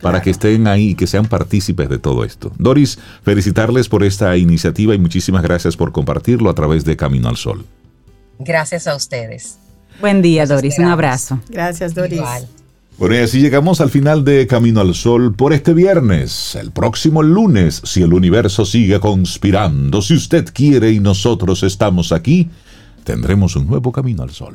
[0.00, 2.52] para que estén ahí y que sean partícipes de todo esto.
[2.58, 7.36] Doris, felicitarles por esta iniciativa y muchísimas gracias por compartirlo a través de Camino al
[7.36, 7.64] Sol.
[8.40, 9.58] Gracias a ustedes.
[10.00, 10.78] Buen día, Doris.
[10.80, 11.40] Un abrazo.
[11.48, 12.20] Gracias, Doris.
[12.98, 16.56] Bueno, y así llegamos al final de Camino al Sol por este viernes.
[16.56, 22.50] El próximo lunes, si el universo sigue conspirando, si usted quiere y nosotros estamos aquí,
[23.04, 24.54] tendremos un nuevo Camino al Sol